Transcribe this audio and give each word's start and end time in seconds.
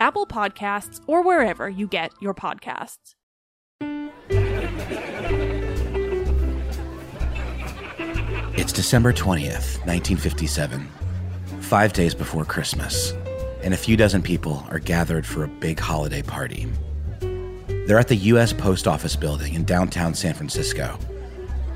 Apple 0.00 0.26
Podcasts, 0.26 1.00
or 1.06 1.22
wherever 1.22 1.68
you 1.68 1.86
get 1.86 2.10
your 2.20 2.34
podcasts. 2.34 3.14
It's 8.56 8.72
December 8.72 9.12
20th, 9.12 9.78
1957, 9.86 10.88
five 11.60 11.92
days 11.92 12.14
before 12.14 12.44
Christmas, 12.44 13.12
and 13.62 13.72
a 13.72 13.76
few 13.76 13.96
dozen 13.96 14.22
people 14.22 14.66
are 14.70 14.78
gathered 14.78 15.26
for 15.26 15.44
a 15.44 15.48
big 15.48 15.78
holiday 15.78 16.22
party. 16.22 16.66
They're 17.86 17.98
at 17.98 18.08
the 18.08 18.16
U.S. 18.16 18.52
Post 18.52 18.88
Office 18.88 19.16
building 19.16 19.54
in 19.54 19.64
downtown 19.64 20.14
San 20.14 20.34
Francisco. 20.34 20.98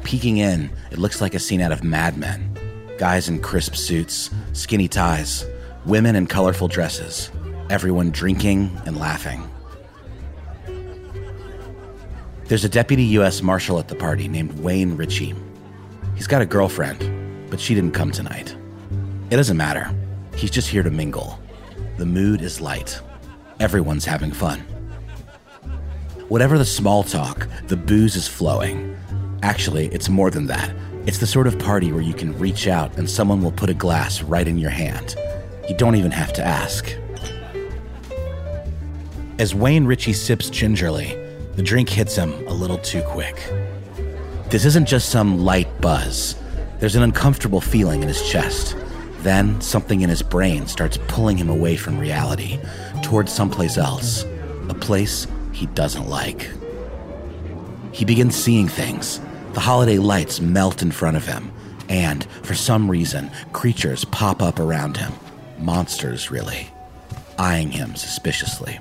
Peeking 0.02 0.38
in, 0.38 0.70
it 0.90 0.98
looks 0.98 1.20
like 1.20 1.34
a 1.34 1.38
scene 1.38 1.60
out 1.60 1.72
of 1.72 1.84
Mad 1.84 2.16
Men 2.16 2.54
guys 2.98 3.28
in 3.28 3.40
crisp 3.40 3.74
suits, 3.74 4.30
skinny 4.52 4.88
ties, 4.88 5.44
women 5.84 6.14
in 6.14 6.26
colorful 6.26 6.68
dresses, 6.68 7.30
everyone 7.70 8.10
drinking 8.10 8.70
and 8.86 8.98
laughing. 8.98 9.48
There's 12.44 12.64
a 12.64 12.68
deputy 12.68 13.04
U.S. 13.04 13.40
Marshal 13.40 13.78
at 13.78 13.88
the 13.88 13.94
party 13.94 14.28
named 14.28 14.58
Wayne 14.58 14.96
Ritchie. 14.96 15.34
He's 16.14 16.26
got 16.26 16.42
a 16.42 16.46
girlfriend, 16.46 17.50
but 17.50 17.58
she 17.58 17.74
didn't 17.74 17.92
come 17.92 18.10
tonight. 18.10 18.54
It 19.30 19.36
doesn't 19.36 19.56
matter. 19.56 19.90
He's 20.36 20.50
just 20.50 20.68
here 20.68 20.82
to 20.82 20.90
mingle. 20.90 21.38
The 21.96 22.04
mood 22.04 22.42
is 22.42 22.60
light. 22.60 23.00
Everyone's 23.60 24.04
having 24.04 24.30
fun. 24.30 24.60
Whatever 26.28 26.58
the 26.58 26.64
small 26.64 27.02
talk, 27.02 27.48
the 27.66 27.76
booze 27.76 28.14
is 28.16 28.28
flowing. 28.28 28.96
Actually, 29.42 29.86
it's 29.86 30.08
more 30.08 30.30
than 30.30 30.46
that. 30.46 30.74
It's 31.06 31.18
the 31.18 31.26
sort 31.26 31.46
of 31.46 31.58
party 31.58 31.92
where 31.92 32.02
you 32.02 32.14
can 32.14 32.38
reach 32.38 32.66
out 32.66 32.96
and 32.98 33.08
someone 33.08 33.42
will 33.42 33.52
put 33.52 33.70
a 33.70 33.74
glass 33.74 34.22
right 34.22 34.46
in 34.46 34.58
your 34.58 34.70
hand. 34.70 35.16
You 35.68 35.76
don't 35.76 35.96
even 35.96 36.10
have 36.10 36.32
to 36.34 36.44
ask. 36.44 36.94
As 39.36 39.52
Wayne 39.52 39.84
Ritchie 39.84 40.12
sips 40.12 40.48
gingerly, 40.48 41.12
the 41.56 41.62
drink 41.62 41.88
hits 41.88 42.14
him 42.14 42.32
a 42.46 42.52
little 42.54 42.78
too 42.78 43.02
quick. 43.02 43.34
This 44.48 44.64
isn't 44.64 44.86
just 44.86 45.08
some 45.08 45.44
light 45.44 45.80
buzz. 45.80 46.36
There's 46.78 46.94
an 46.94 47.02
uncomfortable 47.02 47.60
feeling 47.60 48.02
in 48.02 48.06
his 48.06 48.22
chest. 48.30 48.76
Then 49.22 49.60
something 49.60 50.02
in 50.02 50.08
his 50.08 50.22
brain 50.22 50.68
starts 50.68 50.98
pulling 51.08 51.36
him 51.36 51.48
away 51.48 51.74
from 51.74 51.98
reality, 51.98 52.60
towards 53.02 53.32
someplace 53.32 53.76
else, 53.76 54.24
a 54.68 54.74
place 54.74 55.26
he 55.52 55.66
doesn't 55.66 56.08
like. 56.08 56.48
He 57.90 58.04
begins 58.04 58.36
seeing 58.36 58.68
things. 58.68 59.20
The 59.54 59.60
holiday 59.60 59.98
lights 59.98 60.40
melt 60.40 60.80
in 60.80 60.92
front 60.92 61.16
of 61.16 61.26
him, 61.26 61.50
and 61.88 62.24
for 62.44 62.54
some 62.54 62.88
reason, 62.88 63.32
creatures 63.52 64.04
pop 64.04 64.42
up 64.42 64.60
around 64.60 64.96
him. 64.96 65.12
Monsters, 65.58 66.30
really, 66.30 66.68
eyeing 67.36 67.72
him 67.72 67.96
suspiciously. 67.96 68.78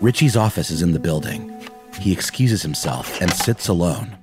Ritchie's 0.00 0.36
office 0.36 0.70
is 0.70 0.82
in 0.82 0.92
the 0.92 0.98
building. 0.98 1.56
He 2.00 2.12
excuses 2.12 2.62
himself 2.62 3.20
and 3.20 3.32
sits 3.32 3.68
alone. 3.68 4.16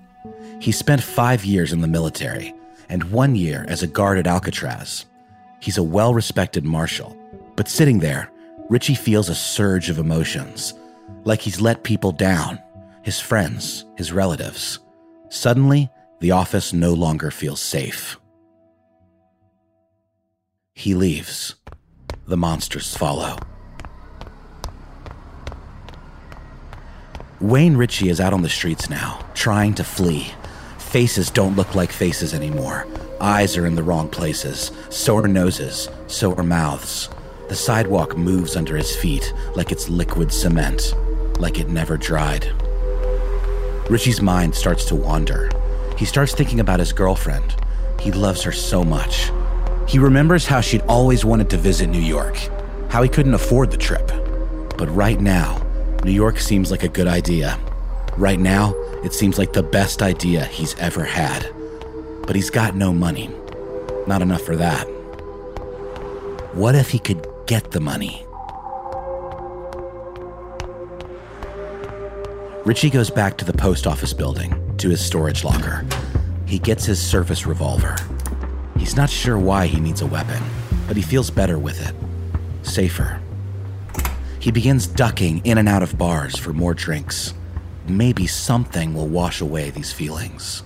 He 0.60 0.74
spent 0.74 1.02
five 1.02 1.46
years 1.46 1.72
in 1.72 1.80
the 1.80 1.88
military 1.88 2.54
and 2.90 3.04
one 3.06 3.36
year 3.36 3.66
as 3.70 3.82
a 3.82 3.88
guard 3.88 4.18
at 4.18 4.28
Alcatraz. 4.28 5.06
He's 5.62 5.78
a 5.78 5.84
well 5.84 6.14
respected 6.14 6.66
marshal, 6.66 7.18
but 7.56 7.70
sitting 7.70 8.00
there, 8.00 8.30
Ritchie 8.70 8.96
feels 8.96 9.30
a 9.30 9.36
surge 9.36 9.90
of 9.90 10.00
emotions, 10.00 10.74
like 11.24 11.42
he's 11.42 11.62
let 11.62 11.84
people 11.84 12.12
down 12.12 12.60
his 13.02 13.20
friends, 13.20 13.86
his 13.96 14.12
relatives. 14.12 14.80
Suddenly, 15.30 15.90
the 16.20 16.32
office 16.32 16.74
no 16.74 16.94
longer 16.94 17.32
feels 17.32 17.62
safe. 17.62 18.19
He 20.80 20.96
leaves. 20.96 21.56
The 22.26 22.38
monsters 22.38 22.96
follow. 22.96 23.36
Wayne 27.42 27.76
Ritchie 27.76 28.08
is 28.08 28.22
out 28.22 28.32
on 28.32 28.44
the 28.44 28.48
streets 28.48 28.90
now, 28.90 29.20
trying 29.34 29.74
to 29.74 29.84
flee. 29.84 30.32
Faces 30.78 31.30
don't 31.30 31.58
look 31.58 31.76
like 31.76 31.92
faces 31.92 32.34
anymore. 32.34 32.88
Eyes 33.20 33.58
are 33.58 33.66
in 33.66 33.76
the 33.76 33.84
wrong 33.84 34.08
places. 34.08 34.72
So 34.90 35.18
are 35.18 35.28
noses. 35.28 35.90
So 36.08 36.34
are 36.36 36.44
mouths. 36.44 37.10
The 37.50 37.56
sidewalk 37.56 38.18
moves 38.18 38.56
under 38.56 38.78
his 38.78 38.96
feet 38.96 39.34
like 39.56 39.74
it's 39.74 39.90
liquid 39.90 40.32
cement, 40.32 40.94
like 41.40 41.60
it 41.60 41.68
never 41.68 41.98
dried. 41.98 42.50
Ritchie's 43.90 44.22
mind 44.22 44.56
starts 44.56 44.86
to 44.86 44.96
wander. 44.96 45.52
He 45.98 46.06
starts 46.06 46.34
thinking 46.34 46.62
about 46.62 46.80
his 46.80 46.94
girlfriend. 46.94 47.54
He 48.00 48.14
loves 48.14 48.44
her 48.44 48.54
so 48.54 48.86
much. 48.86 49.30
He 49.90 49.98
remembers 49.98 50.46
how 50.46 50.62
she'd 50.62 50.84
always 50.84 51.26
wanted 51.26 51.50
to 51.50 51.58
visit 51.58 51.88
New 51.88 52.00
York, 52.00 52.38
how 52.90 53.02
he 53.02 53.10
couldn't 53.10 53.34
afford 53.34 53.72
the 53.72 53.78
trip. 53.78 54.08
But 54.78 54.88
right 54.90 55.20
now, 55.20 55.66
New 56.04 56.12
York 56.12 56.40
seems 56.40 56.70
like 56.70 56.84
a 56.84 56.88
good 56.88 57.08
idea. 57.08 57.60
Right 58.16 58.40
now, 58.40 58.76
it 59.04 59.16
seems 59.16 59.40
like 59.40 59.52
the 59.52 59.64
best 59.64 60.04
idea 60.04 60.46
he's 60.46 60.76
ever 60.76 61.04
had. 61.04 61.52
But 62.28 62.36
he's 62.36 62.52
got 62.52 62.76
no 62.76 62.94
money. 62.94 63.32
Not 64.06 64.22
enough 64.22 64.44
for 64.44 64.56
that. 64.58 64.84
What 66.54 66.76
if 66.76 66.92
he 66.92 67.00
could 67.00 67.28
get 67.48 67.72
the 67.72 67.80
money? 67.80 68.24
Ritchie 72.64 72.92
goes 72.92 73.10
back 73.10 73.40
to 73.40 73.46
the 73.46 73.54
post 73.54 73.88
office 73.88 74.14
building, 74.14 74.54
to 74.78 74.90
his 74.90 75.04
storage 75.04 75.44
locker. 75.44 75.84
He 76.46 76.60
gets 76.60 76.86
his 76.86 77.02
service 77.02 77.48
revolver. 77.48 77.96
He's 78.80 78.96
not 78.96 79.10
sure 79.10 79.38
why 79.38 79.68
he 79.68 79.80
needs 79.80 80.02
a 80.02 80.08
weapon, 80.08 80.42
but 80.88 80.98
he 80.98 81.04
feels 81.04 81.30
better 81.30 81.60
with 81.60 81.86
it. 81.88 81.94
Safer. 82.66 83.22
He 84.40 84.52
begins 84.52 84.88
ducking 84.88 85.46
in 85.46 85.58
and 85.58 85.70
out 85.70 85.84
of 85.84 85.98
bars 85.98 86.38
for 86.38 86.54
more 86.54 86.74
drinks. 86.74 87.34
Maybe 87.88 88.26
something 88.26 88.94
will 88.94 89.08
wash 89.08 89.42
away 89.42 89.70
these 89.70 89.92
feelings. 89.92 90.64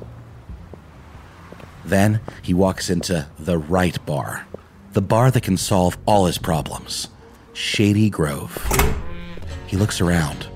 Then 1.83 2.21
he 2.41 2.53
walks 2.53 2.89
into 2.89 3.27
the 3.37 3.57
right 3.57 3.97
bar, 4.05 4.47
the 4.93 5.01
bar 5.01 5.31
that 5.31 5.43
can 5.43 5.57
solve 5.57 5.97
all 6.05 6.27
his 6.27 6.37
problems 6.37 7.09
Shady 7.53 8.09
Grove. 8.09 8.57
He 9.67 9.75
looks 9.75 10.01
around. 10.01 10.47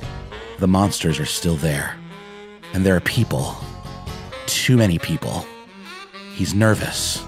The 0.60 0.68
monsters 0.68 1.20
are 1.20 1.26
still 1.26 1.56
there, 1.56 1.96
and 2.74 2.86
there 2.86 2.96
are 2.96 3.02
people. 3.02 3.56
Too 4.46 4.78
many 4.78 4.98
people. 4.98 5.46
He's 6.34 6.54
nervous. 6.54 7.27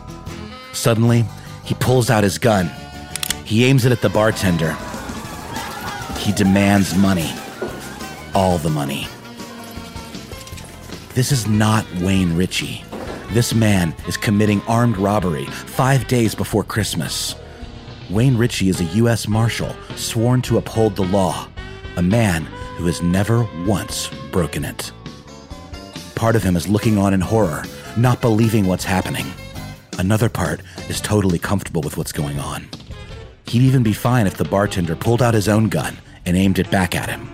Suddenly, 0.80 1.26
he 1.66 1.74
pulls 1.76 2.10
out 2.10 2.24
his 2.24 2.38
gun. 2.38 2.72
He 3.44 3.66
aims 3.66 3.84
it 3.84 3.92
at 3.92 4.02
the 4.02 4.08
bartender. 4.08 4.78
He 6.18 6.32
demands 6.32 6.96
money. 6.96 7.30
All 8.34 8.58
the 8.60 8.70
money. 8.70 9.06
This 11.16 11.34
is 11.34 11.48
not 11.48 11.86
Wayne 11.96 12.34
Ritchie. 12.34 12.86
This 13.32 13.54
man 13.54 13.94
is 14.08 14.16
committing 14.16 14.62
armed 14.70 14.96
robbery 14.96 15.48
five 15.48 16.08
days 16.08 16.34
before 16.34 16.64
Christmas. 16.64 17.36
Wayne 18.10 18.38
Ritchie 18.38 18.70
is 18.70 18.80
a 18.80 18.86
U.S. 19.02 19.28
Marshal 19.28 19.76
sworn 19.98 20.42
to 20.44 20.58
uphold 20.58 20.96
the 20.96 21.04
law, 21.04 21.50
a 21.98 22.02
man 22.02 22.46
who 22.78 22.86
has 22.86 23.02
never 23.02 23.46
once 23.66 24.10
broken 24.32 24.64
it. 24.64 24.94
Part 26.16 26.38
of 26.38 26.44
him 26.44 26.56
is 26.56 26.70
looking 26.70 26.98
on 26.98 27.14
in 27.14 27.20
horror, 27.20 27.66
not 27.98 28.22
believing 28.22 28.66
what's 28.66 28.86
happening. 28.86 29.26
Another 30.00 30.30
part 30.30 30.62
is 30.88 31.02
totally 31.02 31.38
comfortable 31.38 31.82
with 31.82 31.98
what's 31.98 32.14
going 32.14 32.40
on. 32.40 32.70
He'd 33.48 33.64
even 33.64 33.84
be 33.84 33.92
fine 33.92 34.28
if 34.28 34.38
the 34.38 34.46
bartender 34.46 34.96
pulled 34.96 35.22
out 35.22 35.34
his 35.34 35.50
own 35.50 35.68
gun 35.68 35.98
and 36.26 36.38
aimed 36.38 36.58
it 36.58 36.72
back 36.72 36.96
at 36.96 37.10
him. 37.10 37.30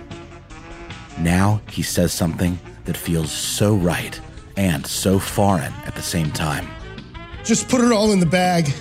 Now 1.20 1.62
he 1.70 1.84
says 1.84 2.12
something 2.12 2.58
that 2.86 2.98
feels 2.98 3.32
so 3.32 3.76
right 3.76 4.20
and 4.58 4.84
so 4.88 5.20
foreign 5.20 5.74
at 5.86 5.94
the 5.94 6.02
same 6.02 6.32
time. 6.32 6.68
Just 7.44 7.70
put 7.70 7.82
it 7.82 7.92
all 7.92 8.12
in 8.12 8.20
the 8.20 8.26
bag. 8.26 8.74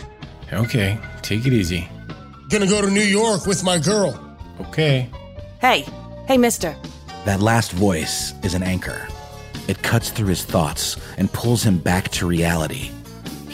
Okay, 0.50 0.98
take 1.20 1.44
it 1.44 1.52
easy. 1.52 1.86
Gonna 2.48 2.66
go 2.66 2.80
to 2.80 2.90
New 2.90 3.02
York 3.02 3.44
with 3.44 3.62
my 3.62 3.78
girl. 3.78 4.18
Okay. 4.62 5.10
Hey, 5.60 5.84
hey, 6.26 6.38
mister. 6.38 6.74
That 7.26 7.40
last 7.40 7.72
voice 7.72 8.32
is 8.42 8.54
an 8.54 8.62
anchor. 8.62 9.06
It 9.68 9.82
cuts 9.82 10.08
through 10.08 10.28
his 10.28 10.42
thoughts 10.42 10.96
and 11.18 11.30
pulls 11.30 11.62
him 11.62 11.76
back 11.76 12.08
to 12.12 12.26
reality. 12.26 12.90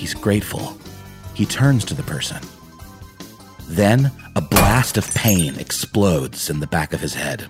He's 0.00 0.14
grateful. 0.14 0.78
He 1.34 1.44
turns 1.44 1.84
to 1.84 1.92
the 1.92 2.02
person. 2.02 2.40
Then 3.68 4.10
a 4.34 4.40
blast 4.40 4.96
of 4.96 5.12
pain 5.12 5.56
explodes 5.56 6.48
in 6.48 6.58
the 6.58 6.66
back 6.66 6.94
of 6.94 7.00
his 7.02 7.12
head. 7.12 7.42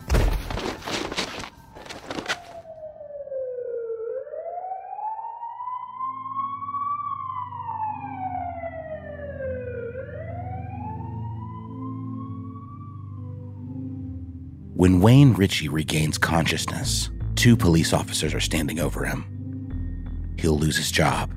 When 14.75 15.01
Wayne 15.01 15.35
Ritchie 15.35 15.69
regains 15.69 16.19
consciousness, 16.19 17.11
two 17.37 17.57
police 17.57 17.93
officers 17.93 18.35
are 18.35 18.41
standing 18.41 18.81
over 18.81 19.05
him. 19.05 20.35
He'll 20.37 20.59
lose 20.59 20.77
his 20.77 20.91
job. 20.91 21.31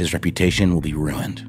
His 0.00 0.14
reputation 0.14 0.72
will 0.72 0.80
be 0.80 0.94
ruined. 0.94 1.40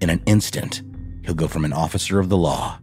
In 0.00 0.10
an 0.10 0.20
instant, 0.26 0.82
he'll 1.24 1.32
go 1.32 1.46
from 1.46 1.64
an 1.64 1.72
officer 1.72 2.18
of 2.18 2.28
the 2.28 2.36
law 2.36 2.80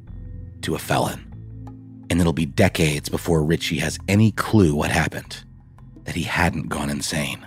to 0.62 0.74
a 0.74 0.80
felon. 0.80 2.06
And 2.10 2.22
it'll 2.22 2.32
be 2.32 2.46
decades 2.46 3.10
before 3.10 3.44
Ritchie 3.44 3.80
has 3.80 4.00
any 4.08 4.32
clue 4.32 4.74
what 4.74 4.90
happened, 4.90 5.44
that 6.06 6.16
he 6.16 6.24
hadn't 6.24 6.70
gone 6.70 6.90
insane. 6.90 7.46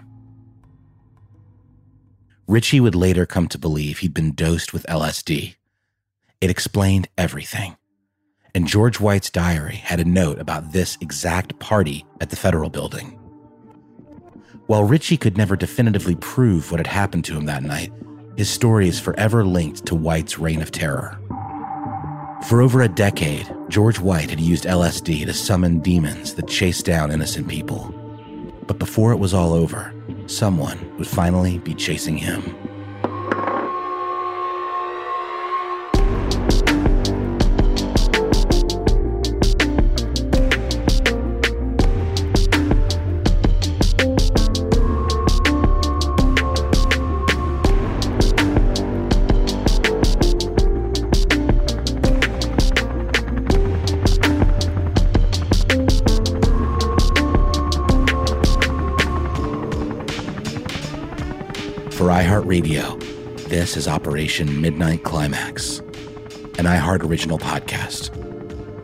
Ritchie 2.46 2.80
would 2.80 2.94
later 2.94 3.24
come 3.24 3.48
to 3.48 3.58
believe 3.58 4.00
he'd 4.00 4.12
been 4.12 4.34
dosed 4.34 4.74
with 4.74 4.84
LSD. 4.86 5.54
It 6.42 6.50
explained 6.50 7.08
everything 7.16 7.76
and 8.54 8.66
George 8.66 9.00
White's 9.00 9.30
diary 9.30 9.76
had 9.76 10.00
a 10.00 10.04
note 10.04 10.38
about 10.38 10.72
this 10.72 10.98
exact 11.00 11.58
party 11.58 12.04
at 12.20 12.28
the 12.28 12.36
federal 12.36 12.68
building. 12.68 13.18
While 14.72 14.84
Ritchie 14.84 15.18
could 15.18 15.36
never 15.36 15.54
definitively 15.54 16.14
prove 16.14 16.70
what 16.70 16.80
had 16.80 16.86
happened 16.86 17.26
to 17.26 17.36
him 17.36 17.44
that 17.44 17.62
night, 17.62 17.92
his 18.38 18.48
story 18.48 18.88
is 18.88 18.98
forever 18.98 19.44
linked 19.44 19.84
to 19.84 19.94
White's 19.94 20.38
reign 20.38 20.62
of 20.62 20.72
terror. 20.72 21.18
For 22.48 22.62
over 22.62 22.80
a 22.80 22.88
decade, 22.88 23.54
George 23.68 24.00
White 24.00 24.30
had 24.30 24.40
used 24.40 24.64
LSD 24.64 25.26
to 25.26 25.34
summon 25.34 25.80
demons 25.80 26.32
that 26.36 26.48
chased 26.48 26.86
down 26.86 27.12
innocent 27.12 27.48
people. 27.48 27.94
But 28.66 28.78
before 28.78 29.12
it 29.12 29.18
was 29.18 29.34
all 29.34 29.52
over, 29.52 29.92
someone 30.24 30.78
would 30.96 31.06
finally 31.06 31.58
be 31.58 31.74
chasing 31.74 32.16
him. 32.16 32.42
For 62.52 62.58
iHeartRadio, 62.58 63.48
this 63.48 63.78
is 63.78 63.88
Operation 63.88 64.60
Midnight 64.60 65.04
Climax, 65.04 65.78
an 66.58 66.66
iHeart 66.66 67.02
original 67.02 67.38
podcast. 67.38 68.10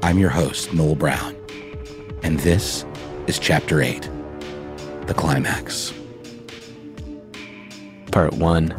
I'm 0.03 0.19
your 0.19 0.31
host, 0.31 0.73
Noel 0.73 0.94
Brown, 0.94 1.37
and 2.23 2.41
this 2.41 2.87
is 3.26 3.38
Chapter 3.38 3.82
8 3.82 4.09
The 5.06 5.12
Climax. 5.12 5.93
Part 8.11 8.32
1 8.32 8.75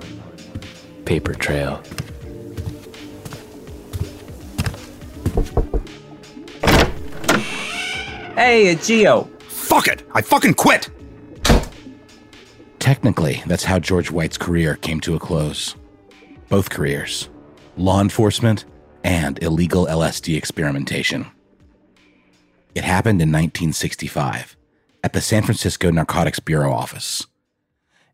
Paper 1.06 1.36
Trail. 1.36 1.84
Hey, 8.34 8.70
it's 8.70 8.88
Geo. 8.88 9.30
Fuck 9.50 9.88
it! 9.88 10.02
I 10.16 10.24
fucking 10.24 10.56
quit! 10.56 10.90
Technically, 12.90 13.44
that's 13.46 13.66
how 13.66 13.78
George 13.78 14.10
White's 14.10 14.40
career 14.40 14.76
came 14.76 15.00
to 15.02 15.14
a 15.14 15.20
close. 15.20 15.76
Both 16.50 16.72
careers 16.72 17.30
law 17.78 18.02
enforcement 18.02 18.66
and 19.04 19.38
illegal 19.44 19.86
LSD 19.86 20.36
experimentation. 20.36 21.28
It 22.74 22.84
happened 22.84 23.22
in 23.22 23.30
1965 23.30 24.58
at 25.04 25.14
the 25.14 25.22
San 25.22 25.44
Francisco 25.44 25.92
Narcotics 25.92 26.40
Bureau 26.40 26.74
office. 26.74 27.28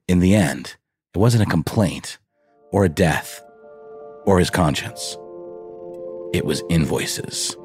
In 0.09 0.19
the 0.19 0.35
end, 0.35 0.75
it 1.13 1.19
wasn't 1.19 1.43
a 1.43 1.49
complaint 1.49 2.17
or 2.73 2.83
a 2.83 2.89
death 2.89 3.41
or 4.25 4.39
his 4.39 4.49
conscience. 4.49 5.17
It 6.33 6.43
was 6.43 6.63
invoices. 6.69 7.55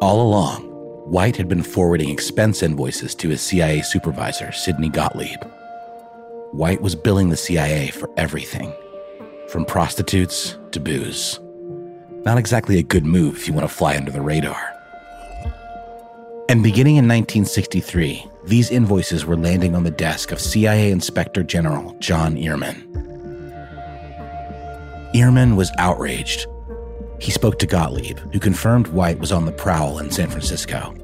All 0.00 0.22
along, 0.22 0.69
White 1.10 1.36
had 1.36 1.48
been 1.48 1.64
forwarding 1.64 2.08
expense 2.08 2.62
invoices 2.62 3.16
to 3.16 3.30
his 3.30 3.40
CIA 3.40 3.82
supervisor, 3.82 4.52
Sidney 4.52 4.88
Gottlieb. 4.88 5.42
White 6.52 6.80
was 6.82 6.94
billing 6.94 7.30
the 7.30 7.36
CIA 7.36 7.88
for 7.88 8.08
everything, 8.16 8.72
from 9.48 9.64
prostitutes 9.64 10.56
to 10.70 10.78
booze. 10.78 11.40
Not 12.24 12.38
exactly 12.38 12.78
a 12.78 12.84
good 12.84 13.04
move 13.04 13.34
if 13.34 13.48
you 13.48 13.54
want 13.54 13.68
to 13.68 13.74
fly 13.74 13.96
under 13.96 14.12
the 14.12 14.20
radar. 14.20 14.72
And 16.48 16.62
beginning 16.62 16.94
in 16.94 17.08
1963, 17.08 18.24
these 18.44 18.70
invoices 18.70 19.26
were 19.26 19.36
landing 19.36 19.74
on 19.74 19.82
the 19.82 19.90
desk 19.90 20.30
of 20.30 20.40
CIA 20.40 20.92
Inspector 20.92 21.42
General 21.42 21.92
John 21.98 22.36
Earman. 22.36 22.86
Earman 25.16 25.56
was 25.56 25.72
outraged. 25.76 26.46
He 27.18 27.32
spoke 27.32 27.58
to 27.58 27.66
Gottlieb, 27.66 28.20
who 28.32 28.38
confirmed 28.38 28.86
White 28.86 29.18
was 29.18 29.32
on 29.32 29.44
the 29.44 29.50
prowl 29.50 29.98
in 29.98 30.12
San 30.12 30.30
Francisco. 30.30 30.94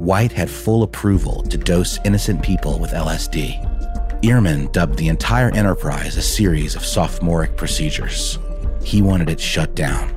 White 0.00 0.32
had 0.32 0.48
full 0.48 0.82
approval 0.82 1.42
to 1.42 1.58
dose 1.58 1.98
innocent 2.06 2.42
people 2.42 2.78
with 2.78 2.92
LSD. 2.92 4.24
Earman 4.24 4.72
dubbed 4.72 4.96
the 4.96 5.08
entire 5.08 5.54
enterprise 5.54 6.16
a 6.16 6.22
series 6.22 6.74
of 6.74 6.86
sophomoric 6.86 7.54
procedures. 7.58 8.38
He 8.82 9.02
wanted 9.02 9.28
it 9.28 9.38
shut 9.38 9.74
down. 9.74 10.08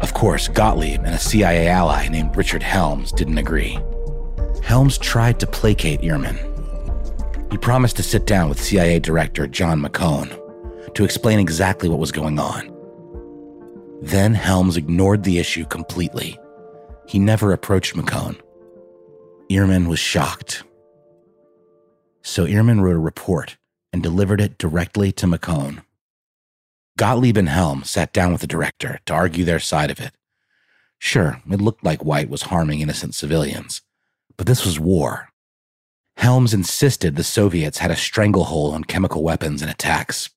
Of 0.00 0.14
course, 0.14 0.48
Gottlieb 0.48 1.02
and 1.04 1.14
a 1.14 1.18
CIA 1.18 1.68
ally 1.68 2.08
named 2.08 2.34
Richard 2.34 2.62
Helms 2.62 3.12
didn't 3.12 3.36
agree. 3.36 3.78
Helms 4.62 4.96
tried 4.96 5.38
to 5.40 5.46
placate 5.46 6.02
Earman. 6.02 6.38
He 7.50 7.58
promised 7.58 7.96
to 7.96 8.02
sit 8.02 8.24
down 8.24 8.48
with 8.48 8.58
CIA 8.58 9.00
Director 9.00 9.46
John 9.46 9.82
McCone 9.82 10.94
to 10.94 11.04
explain 11.04 11.40
exactly 11.40 11.90
what 11.90 11.98
was 11.98 12.10
going 12.10 12.38
on. 12.38 12.74
Then 14.00 14.32
Helms 14.32 14.78
ignored 14.78 15.24
the 15.24 15.38
issue 15.38 15.66
completely. 15.66 16.38
He 17.06 17.18
never 17.18 17.52
approached 17.52 17.94
McCone. 17.94 18.40
Earman 19.50 19.88
was 19.88 19.98
shocked. 19.98 20.64
So 22.22 22.46
Earman 22.46 22.80
wrote 22.80 22.96
a 22.96 22.98
report 22.98 23.56
and 23.92 24.02
delivered 24.02 24.40
it 24.40 24.58
directly 24.58 25.12
to 25.12 25.26
McCone. 25.26 25.82
Gottlieb 26.96 27.36
and 27.36 27.48
Helms 27.48 27.90
sat 27.90 28.12
down 28.12 28.32
with 28.32 28.40
the 28.40 28.46
director 28.46 29.00
to 29.06 29.12
argue 29.12 29.44
their 29.44 29.60
side 29.60 29.90
of 29.90 30.00
it. 30.00 30.12
Sure, 30.98 31.42
it 31.50 31.60
looked 31.60 31.84
like 31.84 32.04
White 32.04 32.30
was 32.30 32.42
harming 32.42 32.80
innocent 32.80 33.14
civilians, 33.14 33.82
but 34.36 34.46
this 34.46 34.64
was 34.64 34.80
war. 34.80 35.28
Helms 36.16 36.54
insisted 36.54 37.16
the 37.16 37.24
Soviets 37.24 37.78
had 37.78 37.90
a 37.90 37.96
stranglehold 37.96 38.74
on 38.74 38.84
chemical 38.84 39.22
weapons 39.22 39.60
and 39.60 39.70
attacks. 39.70 40.30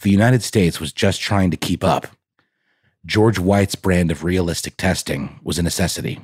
The 0.00 0.10
United 0.10 0.42
States 0.42 0.80
was 0.80 0.92
just 0.92 1.20
trying 1.20 1.50
to 1.50 1.56
keep 1.56 1.84
up. 1.84 2.06
George 3.06 3.38
White's 3.38 3.76
brand 3.76 4.10
of 4.10 4.24
realistic 4.24 4.76
testing 4.76 5.40
was 5.42 5.58
a 5.58 5.62
necessity. 5.62 6.20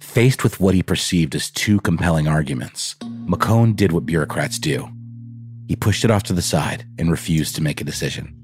Faced 0.00 0.42
with 0.42 0.58
what 0.58 0.74
he 0.74 0.82
perceived 0.82 1.34
as 1.34 1.50
two 1.50 1.80
compelling 1.80 2.26
arguments, 2.26 2.94
McCone 3.26 3.76
did 3.76 3.92
what 3.92 4.06
bureaucrats 4.06 4.58
do. 4.58 4.88
He 5.68 5.76
pushed 5.76 6.02
it 6.04 6.10
off 6.10 6.22
to 6.24 6.32
the 6.32 6.40
side 6.40 6.86
and 6.98 7.10
refused 7.10 7.54
to 7.56 7.62
make 7.62 7.82
a 7.82 7.84
decision. 7.84 8.34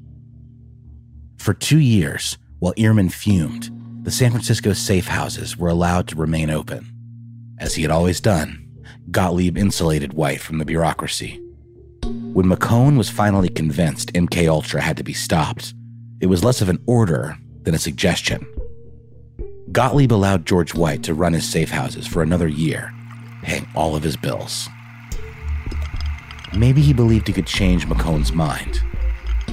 For 1.39 1.55
two 1.55 1.79
years, 1.79 2.37
while 2.59 2.75
Earman 2.77 3.09
fumed, 3.09 3.71
the 4.05 4.11
San 4.11 4.31
Francisco 4.31 4.75
safe 4.75 5.07
houses 5.07 5.57
were 5.57 5.71
allowed 5.71 6.07
to 6.09 6.17
remain 6.17 6.51
open. 6.51 6.87
As 7.59 7.77
he 7.77 7.83
had 7.83 7.91
always 7.91 8.21
done, 8.21 8.69
Gottlieb 9.11 9.57
insulated 9.57 10.13
White 10.13 10.41
from 10.43 10.59
the 10.59 10.67
bureaucracy. 10.67 11.41
When 12.05 12.47
McCone 12.47 12.99
was 12.99 13.09
finally 13.09 13.49
convinced 13.49 14.13
MK 14.13 14.49
Ultra 14.49 14.83
had 14.83 14.99
to 14.99 15.05
be 15.05 15.15
stopped, 15.15 15.73
it 16.23 16.29
was 16.29 16.45
less 16.45 16.63
of 16.63 16.69
an 16.69 16.81
order 16.87 17.37
than 17.65 17.75
a 17.75 17.79
suggestion. 17.79 18.47
Gottlieb 19.73 20.13
allowed 20.13 20.47
George 20.47 20.73
White 20.73 21.03
to 21.03 21.15
run 21.15 21.33
his 21.33 21.51
safe 21.51 21.71
houses 21.71 22.07
for 22.07 22.23
another 22.23 22.47
year, 22.47 22.95
paying 23.43 23.67
all 23.75 23.97
of 23.97 24.05
his 24.05 24.17
bills. 24.17 24.69
Maybe 26.57 26.81
he 26.81 26.93
believed 26.93 27.27
he 27.27 27.33
could 27.33 27.47
change 27.47 27.87
McCone's 27.87 28.33
mind. 28.33 28.81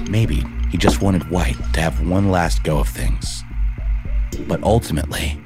Maybe 0.08 0.44
he 0.70 0.78
just 0.78 1.02
wanted 1.02 1.28
White 1.28 1.56
to 1.72 1.80
have 1.80 2.06
one 2.06 2.30
last 2.30 2.62
go 2.62 2.78
of 2.78 2.88
things. 2.88 3.42
But 4.46 4.62
ultimately, 4.62 5.42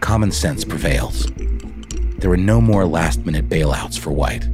common 0.00 0.32
sense 0.32 0.64
prevailed. 0.64 1.14
There 2.18 2.30
were 2.30 2.36
no 2.36 2.60
more 2.60 2.84
last 2.84 3.24
minute 3.24 3.48
bailouts 3.48 3.96
for 3.96 4.10
White. 4.10 4.48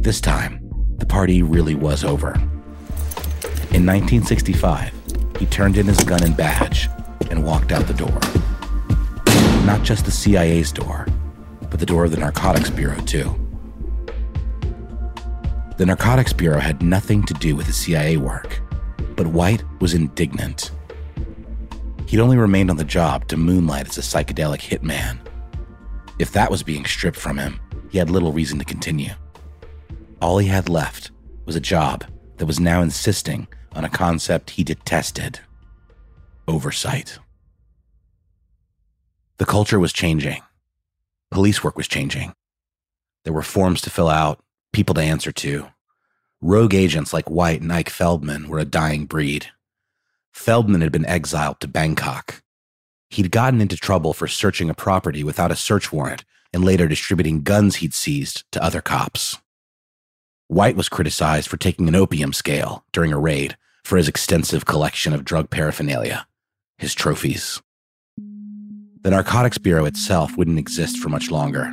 This 0.00 0.20
time, 0.20 0.60
the 0.98 1.06
party 1.06 1.42
really 1.42 1.74
was 1.74 2.04
over. 2.04 2.34
In 3.70 3.84
1965, 3.84 4.97
he 5.38 5.46
turned 5.46 5.76
in 5.76 5.86
his 5.86 6.02
gun 6.04 6.22
and 6.22 6.36
badge 6.36 6.88
and 7.30 7.44
walked 7.44 7.72
out 7.72 7.86
the 7.86 7.94
door. 7.94 8.18
Not 9.64 9.82
just 9.82 10.04
the 10.04 10.10
CIA's 10.10 10.72
door, 10.72 11.06
but 11.70 11.78
the 11.78 11.86
door 11.86 12.04
of 12.04 12.10
the 12.10 12.16
Narcotics 12.16 12.70
Bureau, 12.70 13.00
too. 13.02 13.34
The 15.76 15.86
Narcotics 15.86 16.32
Bureau 16.32 16.58
had 16.58 16.82
nothing 16.82 17.22
to 17.24 17.34
do 17.34 17.54
with 17.54 17.66
the 17.66 17.72
CIA 17.72 18.16
work, 18.16 18.60
but 19.14 19.28
White 19.28 19.62
was 19.80 19.94
indignant. 19.94 20.72
He'd 22.06 22.20
only 22.20 22.36
remained 22.36 22.70
on 22.70 22.78
the 22.78 22.84
job 22.84 23.28
to 23.28 23.36
moonlight 23.36 23.88
as 23.88 23.98
a 23.98 24.00
psychedelic 24.00 24.60
hitman. 24.60 25.18
If 26.18 26.32
that 26.32 26.50
was 26.50 26.62
being 26.62 26.84
stripped 26.84 27.18
from 27.18 27.38
him, 27.38 27.60
he 27.90 27.98
had 27.98 28.10
little 28.10 28.32
reason 28.32 28.58
to 28.58 28.64
continue. 28.64 29.12
All 30.20 30.38
he 30.38 30.48
had 30.48 30.68
left 30.68 31.12
was 31.44 31.54
a 31.54 31.60
job 31.60 32.04
that 32.38 32.46
was 32.46 32.58
now 32.58 32.82
insisting 32.82 33.46
on 33.78 33.84
a 33.84 33.88
concept 33.88 34.50
he 34.50 34.64
detested 34.64 35.38
oversight. 36.48 37.20
The 39.36 39.46
culture 39.46 39.78
was 39.78 39.92
changing. 39.92 40.42
Police 41.30 41.62
work 41.62 41.76
was 41.76 41.86
changing. 41.86 42.32
There 43.22 43.32
were 43.32 43.42
forms 43.42 43.80
to 43.82 43.90
fill 43.90 44.08
out, 44.08 44.40
people 44.72 44.96
to 44.96 45.00
answer 45.00 45.30
to. 45.30 45.68
Rogue 46.40 46.74
agents 46.74 47.12
like 47.12 47.30
White 47.30 47.60
and 47.60 47.72
Ike 47.72 47.88
Feldman 47.88 48.48
were 48.48 48.58
a 48.58 48.64
dying 48.64 49.06
breed. 49.06 49.46
Feldman 50.32 50.80
had 50.80 50.90
been 50.90 51.06
exiled 51.06 51.60
to 51.60 51.68
Bangkok. 51.68 52.42
He'd 53.10 53.30
gotten 53.30 53.60
into 53.60 53.76
trouble 53.76 54.12
for 54.12 54.26
searching 54.26 54.68
a 54.68 54.74
property 54.74 55.22
without 55.22 55.52
a 55.52 55.56
search 55.56 55.92
warrant 55.92 56.24
and 56.52 56.64
later 56.64 56.88
distributing 56.88 57.42
guns 57.42 57.76
he'd 57.76 57.94
seized 57.94 58.42
to 58.50 58.62
other 58.62 58.80
cops. 58.80 59.38
White 60.48 60.76
was 60.76 60.88
criticized 60.88 61.48
for 61.48 61.58
taking 61.58 61.86
an 61.86 61.94
opium 61.94 62.32
scale 62.32 62.84
during 62.92 63.12
a 63.12 63.18
raid 63.18 63.56
for 63.88 63.96
his 63.96 64.06
extensive 64.06 64.66
collection 64.66 65.14
of 65.14 65.24
drug 65.24 65.48
paraphernalia, 65.48 66.26
his 66.76 66.94
trophies. 66.94 67.62
The 69.00 69.08
Narcotics 69.08 69.56
Bureau 69.56 69.86
itself 69.86 70.36
wouldn't 70.36 70.58
exist 70.58 70.98
for 70.98 71.08
much 71.08 71.30
longer. 71.30 71.72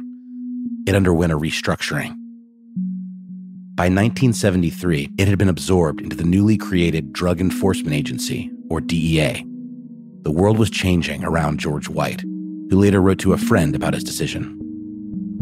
It 0.88 0.96
underwent 0.96 1.34
a 1.34 1.38
restructuring. 1.38 2.16
By 3.76 3.90
1973, 3.90 5.10
it 5.18 5.28
had 5.28 5.38
been 5.38 5.50
absorbed 5.50 6.00
into 6.00 6.16
the 6.16 6.24
newly 6.24 6.56
created 6.56 7.12
Drug 7.12 7.42
Enforcement 7.42 7.94
Agency, 7.94 8.50
or 8.70 8.80
DEA. 8.80 9.46
The 10.22 10.32
world 10.32 10.58
was 10.58 10.70
changing 10.70 11.26
around 11.26 11.60
George 11.60 11.90
White, 11.90 12.22
who 12.22 12.80
later 12.80 13.02
wrote 13.02 13.20
to 13.20 13.34
a 13.34 13.38
friend 13.38 13.76
about 13.76 13.94
his 13.94 14.06
decision. 14.06 14.58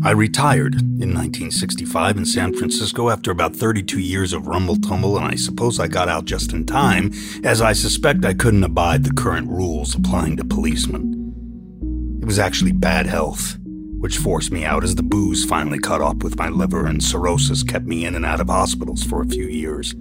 I 0.03 0.11
retired 0.11 0.75
in 0.75 1.13
1965 1.13 2.17
in 2.17 2.25
San 2.25 2.53
Francisco 2.53 3.09
after 3.09 3.31
about 3.31 3.55
32 3.55 3.99
years 3.99 4.33
of 4.33 4.47
rumble 4.47 4.75
tumble, 4.75 5.17
and 5.17 5.25
I 5.25 5.35
suppose 5.35 5.79
I 5.79 5.87
got 5.87 6.09
out 6.09 6.25
just 6.25 6.51
in 6.51 6.65
time, 6.65 7.11
as 7.43 7.61
I 7.61 7.71
suspect 7.71 8.25
I 8.25 8.33
couldn't 8.33 8.65
abide 8.65 9.05
the 9.05 9.13
current 9.13 9.49
rules 9.49 9.95
applying 9.95 10.35
to 10.37 10.43
policemen. 10.43 12.19
It 12.21 12.25
was 12.25 12.37
actually 12.37 12.73
bad 12.73 13.05
health 13.05 13.57
which 14.03 14.17
forced 14.17 14.51
me 14.51 14.65
out 14.65 14.83
as 14.83 14.95
the 14.95 15.01
booze 15.01 15.45
finally 15.45 15.79
caught 15.79 16.01
up 16.01 16.23
with 16.23 16.37
my 16.37 16.49
liver 16.49 16.85
and 16.85 17.01
cirrhosis 17.01 17.63
kept 17.63 17.85
me 17.85 18.03
in 18.03 18.15
and 18.15 18.25
out 18.25 18.41
of 18.41 18.49
hospitals 18.49 19.01
for 19.01 19.21
a 19.21 19.25
few 19.25 19.45
years. 19.45 19.95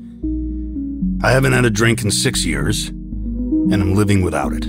I 1.23 1.31
haven't 1.31 1.53
had 1.53 1.65
a 1.65 1.71
drink 1.71 2.03
in 2.03 2.11
six 2.11 2.45
years, 2.45 2.89
and 2.89 3.75
I'm 3.75 3.95
living 3.95 4.25
without 4.25 4.55
it, 4.55 4.67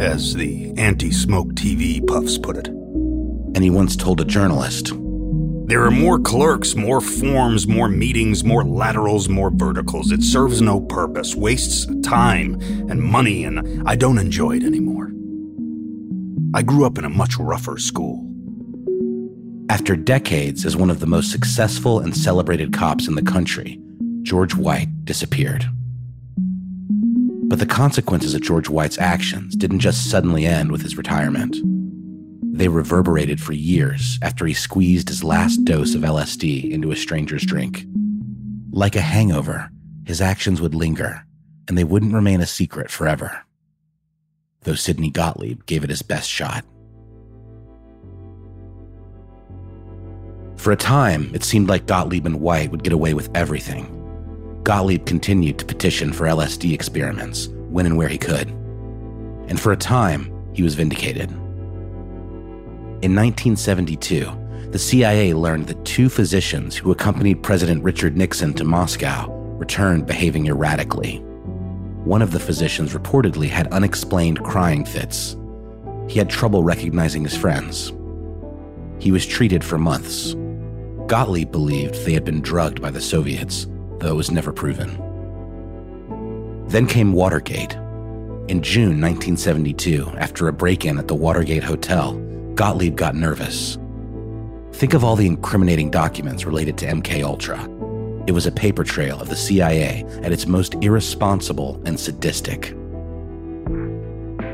as 0.00 0.32
the 0.32 0.72
anti 0.78 1.10
smoke 1.10 1.48
TV 1.48 2.00
puffs 2.06 2.38
put 2.38 2.56
it. 2.56 2.81
And 3.54 3.62
he 3.62 3.70
once 3.70 3.96
told 3.96 4.20
a 4.20 4.24
journalist 4.24 4.92
There 5.66 5.84
are 5.84 5.90
more 5.90 6.18
clerks, 6.18 6.74
more 6.74 7.00
forms, 7.00 7.66
more 7.66 7.88
meetings, 7.88 8.44
more 8.44 8.64
laterals, 8.64 9.28
more 9.28 9.50
verticals. 9.50 10.10
It 10.10 10.22
serves 10.22 10.60
no 10.60 10.80
purpose, 10.80 11.34
wastes 11.34 11.86
time 12.02 12.60
and 12.88 13.02
money, 13.02 13.44
and 13.44 13.86
I 13.88 13.96
don't 13.96 14.18
enjoy 14.18 14.56
it 14.56 14.64
anymore. 14.64 15.10
I 16.54 16.62
grew 16.62 16.84
up 16.84 16.98
in 16.98 17.04
a 17.04 17.10
much 17.10 17.38
rougher 17.38 17.78
school. 17.78 18.28
After 19.70 19.96
decades 19.96 20.66
as 20.66 20.76
one 20.76 20.90
of 20.90 21.00
the 21.00 21.06
most 21.06 21.30
successful 21.30 22.00
and 22.00 22.14
celebrated 22.14 22.74
cops 22.74 23.08
in 23.08 23.14
the 23.14 23.22
country, 23.22 23.80
George 24.22 24.54
White 24.54 25.04
disappeared. 25.06 25.64
But 27.48 27.58
the 27.58 27.66
consequences 27.66 28.34
of 28.34 28.42
George 28.42 28.68
White's 28.68 28.98
actions 28.98 29.56
didn't 29.56 29.80
just 29.80 30.10
suddenly 30.10 30.44
end 30.46 30.70
with 30.70 30.82
his 30.82 30.96
retirement. 30.96 31.56
They 32.52 32.68
reverberated 32.68 33.40
for 33.40 33.52
years 33.52 34.18
after 34.22 34.46
he 34.46 34.54
squeezed 34.54 35.08
his 35.08 35.24
last 35.24 35.64
dose 35.64 35.94
of 35.94 36.02
LSD 36.02 36.70
into 36.70 36.92
a 36.92 36.96
stranger's 36.96 37.44
drink. 37.44 37.84
Like 38.70 38.94
a 38.94 39.00
hangover, 39.00 39.70
his 40.04 40.20
actions 40.20 40.60
would 40.60 40.74
linger, 40.74 41.24
and 41.66 41.76
they 41.76 41.84
wouldn't 41.84 42.14
remain 42.14 42.40
a 42.40 42.46
secret 42.46 42.90
forever 42.90 43.42
though 44.64 44.74
Sidney 44.74 45.10
Gottlieb 45.10 45.66
gave 45.66 45.84
it 45.84 45.90
his 45.90 46.02
best 46.02 46.28
shot. 46.28 46.64
For 50.56 50.70
a 50.70 50.76
time, 50.76 51.34
it 51.34 51.42
seemed 51.42 51.68
like 51.68 51.86
Gottlieb 51.86 52.24
and 52.26 52.40
White 52.40 52.70
would 52.70 52.84
get 52.84 52.92
away 52.92 53.14
with 53.14 53.30
everything. 53.34 53.98
Gottlieb 54.62 55.06
continued 55.06 55.58
to 55.58 55.64
petition 55.64 56.12
for 56.12 56.26
LSD 56.26 56.72
experiments 56.72 57.48
when 57.48 57.86
and 57.86 57.96
where 57.96 58.08
he 58.08 58.18
could. 58.18 58.48
And 59.48 59.60
for 59.60 59.72
a 59.72 59.76
time, 59.76 60.30
he 60.52 60.62
was 60.62 60.76
vindicated. 60.76 61.34
In 63.02 63.14
1972, 63.14 64.70
the 64.70 64.78
CIA 64.78 65.34
learned 65.34 65.66
that 65.66 65.84
two 65.84 66.08
physicians 66.08 66.76
who 66.76 66.92
accompanied 66.92 67.42
President 67.42 67.82
Richard 67.82 68.16
Nixon 68.16 68.54
to 68.54 68.64
Moscow 68.64 69.28
returned 69.58 70.06
behaving 70.06 70.46
erratically 70.46 71.22
one 72.04 72.20
of 72.20 72.32
the 72.32 72.40
physicians 72.40 72.94
reportedly 72.94 73.48
had 73.48 73.72
unexplained 73.72 74.42
crying 74.42 74.84
fits. 74.84 75.36
He 76.08 76.18
had 76.18 76.28
trouble 76.28 76.64
recognizing 76.64 77.22
his 77.22 77.36
friends. 77.36 77.92
He 78.98 79.12
was 79.12 79.24
treated 79.24 79.62
for 79.62 79.78
months. 79.78 80.34
Gottlieb 81.06 81.52
believed 81.52 82.04
they 82.04 82.12
had 82.12 82.24
been 82.24 82.40
drugged 82.40 82.82
by 82.82 82.90
the 82.90 83.00
Soviets, 83.00 83.68
though 83.98 84.10
it 84.10 84.16
was 84.16 84.32
never 84.32 84.52
proven. 84.52 84.98
Then 86.66 86.86
came 86.86 87.12
Watergate. 87.12 87.74
In 88.48 88.62
June 88.62 89.00
1972, 89.00 90.12
after 90.18 90.48
a 90.48 90.52
break 90.52 90.84
in 90.84 90.98
at 90.98 91.06
the 91.06 91.14
Watergate 91.14 91.62
Hotel, 91.62 92.14
Gottlieb 92.54 92.96
got 92.96 93.14
nervous. 93.14 93.78
Think 94.72 94.94
of 94.94 95.04
all 95.04 95.16
the 95.16 95.26
incriminating 95.26 95.90
documents 95.90 96.44
related 96.44 96.78
to 96.78 96.86
MK 96.86 97.22
Ultra 97.22 97.68
it 98.26 98.32
was 98.32 98.46
a 98.46 98.52
paper 98.52 98.84
trail 98.84 99.20
of 99.20 99.28
the 99.28 99.36
CIA 99.36 100.04
at 100.22 100.30
its 100.30 100.46
most 100.46 100.74
irresponsible 100.76 101.82
and 101.84 101.98
sadistic. 101.98 102.70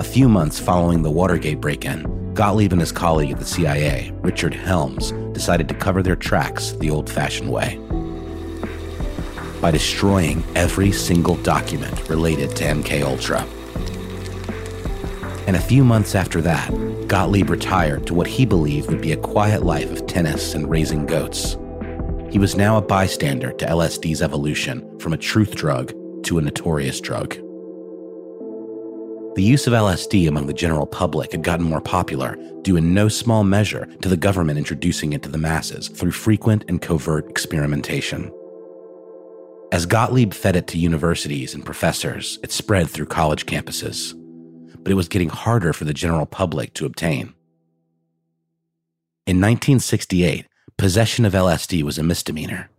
A 0.00 0.04
few 0.04 0.28
months 0.28 0.58
following 0.58 1.02
the 1.02 1.10
Watergate 1.10 1.60
break 1.60 1.84
in, 1.84 2.32
Gottlieb 2.32 2.72
and 2.72 2.80
his 2.80 2.92
colleague 2.92 3.32
at 3.32 3.38
the 3.38 3.44
CIA, 3.44 4.12
Richard 4.22 4.54
Helms, 4.54 5.12
decided 5.34 5.68
to 5.68 5.74
cover 5.74 6.02
their 6.02 6.16
tracks 6.16 6.72
the 6.72 6.88
old 6.88 7.10
fashioned 7.10 7.50
way 7.50 7.78
by 9.60 9.72
destroying 9.72 10.44
every 10.54 10.92
single 10.92 11.34
document 11.38 12.08
related 12.08 12.54
to 12.56 12.64
MK 12.64 13.02
Ultra. 13.02 13.44
And 15.48 15.56
a 15.56 15.60
few 15.60 15.82
months 15.82 16.14
after 16.14 16.42
that, 16.42 16.68
Gottlieb 17.08 17.48
retired 17.48 18.06
to 18.06 18.12
what 18.12 18.26
he 18.26 18.44
believed 18.44 18.90
would 18.90 19.00
be 19.00 19.12
a 19.12 19.16
quiet 19.16 19.62
life 19.62 19.90
of 19.90 20.06
tennis 20.06 20.52
and 20.52 20.68
raising 20.68 21.06
goats. 21.06 21.56
He 22.30 22.38
was 22.38 22.54
now 22.54 22.76
a 22.76 22.82
bystander 22.82 23.52
to 23.52 23.64
LSD's 23.64 24.20
evolution 24.20 24.98
from 24.98 25.14
a 25.14 25.16
truth 25.16 25.54
drug 25.54 25.94
to 26.24 26.36
a 26.36 26.42
notorious 26.42 27.00
drug. 27.00 27.30
The 29.36 29.42
use 29.42 29.66
of 29.66 29.72
LSD 29.72 30.28
among 30.28 30.48
the 30.48 30.52
general 30.52 30.86
public 30.86 31.32
had 31.32 31.44
gotten 31.44 31.64
more 31.64 31.80
popular, 31.80 32.36
due 32.60 32.76
in 32.76 32.92
no 32.92 33.08
small 33.08 33.42
measure 33.42 33.86
to 34.02 34.08
the 34.10 34.18
government 34.18 34.58
introducing 34.58 35.14
it 35.14 35.22
to 35.22 35.30
the 35.30 35.38
masses 35.38 35.88
through 35.88 36.10
frequent 36.10 36.66
and 36.68 36.82
covert 36.82 37.30
experimentation. 37.30 38.30
As 39.72 39.86
Gottlieb 39.86 40.34
fed 40.34 40.56
it 40.56 40.66
to 40.66 40.78
universities 40.78 41.54
and 41.54 41.64
professors, 41.64 42.38
it 42.42 42.52
spread 42.52 42.90
through 42.90 43.06
college 43.06 43.46
campuses 43.46 44.14
but 44.82 44.90
it 44.92 44.96
was 44.96 45.08
getting 45.08 45.28
harder 45.28 45.72
for 45.72 45.84
the 45.84 45.94
general 45.94 46.26
public 46.26 46.74
to 46.74 46.86
obtain. 46.86 47.34
In 49.26 49.36
1968, 49.36 50.46
possession 50.76 51.24
of 51.24 51.34
LSD 51.34 51.82
was 51.82 51.98
a 51.98 52.02
misdemeanor, 52.02 52.70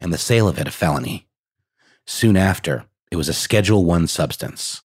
and 0.00 0.12
the 0.12 0.18
sale 0.18 0.48
of 0.48 0.58
it 0.58 0.68
a 0.68 0.70
felony. 0.70 1.26
Soon 2.06 2.36
after, 2.36 2.84
it 3.10 3.16
was 3.16 3.28
a 3.28 3.32
Schedule 3.32 3.84
1 3.84 4.06
substance. 4.08 4.82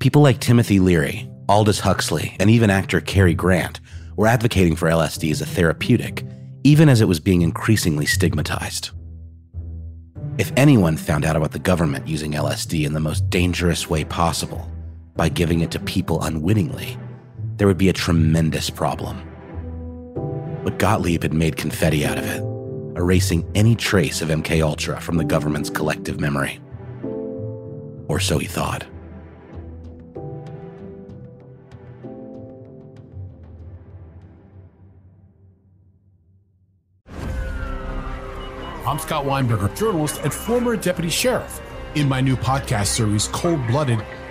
People 0.00 0.20
like 0.20 0.40
Timothy 0.40 0.80
Leary, 0.80 1.30
Aldous 1.48 1.80
Huxley, 1.80 2.36
and 2.38 2.50
even 2.50 2.68
actor 2.68 3.00
Cary 3.00 3.32
Grant 3.34 3.80
were 4.16 4.26
advocating 4.26 4.76
for 4.76 4.88
LSD 4.88 5.30
as 5.30 5.40
a 5.40 5.46
therapeutic, 5.46 6.26
even 6.62 6.88
as 6.88 7.00
it 7.00 7.08
was 7.08 7.20
being 7.20 7.42
increasingly 7.42 8.06
stigmatized. 8.06 8.90
If 10.36 10.52
anyone 10.56 10.96
found 10.96 11.24
out 11.24 11.36
about 11.36 11.52
the 11.52 11.58
government 11.58 12.08
using 12.08 12.32
LSD 12.32 12.84
in 12.84 12.92
the 12.92 13.00
most 13.00 13.30
dangerous 13.30 13.88
way 13.88 14.04
possible, 14.04 14.70
by 15.16 15.28
giving 15.28 15.60
it 15.60 15.70
to 15.70 15.78
people 15.78 16.22
unwittingly, 16.22 16.98
there 17.56 17.68
would 17.68 17.78
be 17.78 17.88
a 17.88 17.92
tremendous 17.92 18.68
problem. 18.68 19.22
But 20.64 20.78
Gottlieb 20.78 21.22
had 21.22 21.32
made 21.32 21.56
confetti 21.56 22.04
out 22.04 22.18
of 22.18 22.24
it, 22.24 22.40
erasing 22.96 23.48
any 23.54 23.76
trace 23.76 24.22
of 24.22 24.28
MK 24.28 24.62
Ultra 24.62 25.00
from 25.00 25.16
the 25.16 25.24
government's 25.24 25.70
collective 25.70 26.20
memory. 26.20 26.60
Or 28.08 28.18
so 28.18 28.38
he 28.38 28.46
thought. 28.46 28.84
I'm 38.86 38.98
Scott 38.98 39.24
Weinberger, 39.24 39.74
journalist 39.76 40.20
and 40.22 40.32
former 40.32 40.76
deputy 40.76 41.08
sheriff. 41.08 41.60
In 41.94 42.08
my 42.08 42.20
new 42.20 42.36
podcast 42.36 42.86
series, 42.86 43.28
Cold 43.28 43.66
Blooded 43.66 44.04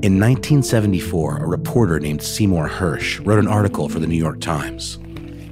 In 0.00 0.20
1974, 0.20 1.38
a 1.38 1.46
reporter 1.48 1.98
named 1.98 2.22
Seymour 2.22 2.68
Hersh 2.68 3.20
wrote 3.26 3.40
an 3.40 3.48
article 3.48 3.88
for 3.88 3.98
the 3.98 4.06
New 4.06 4.14
York 4.14 4.40
Times. 4.40 4.96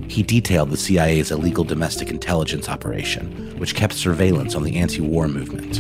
He 0.07 0.23
detailed 0.23 0.71
the 0.71 0.77
CIA's 0.77 1.33
illegal 1.33 1.65
domestic 1.65 2.11
intelligence 2.11 2.69
operation, 2.69 3.59
which 3.59 3.75
kept 3.75 3.93
surveillance 3.95 4.55
on 4.55 4.63
the 4.63 4.77
anti 4.77 5.01
war 5.01 5.27
movement. 5.27 5.79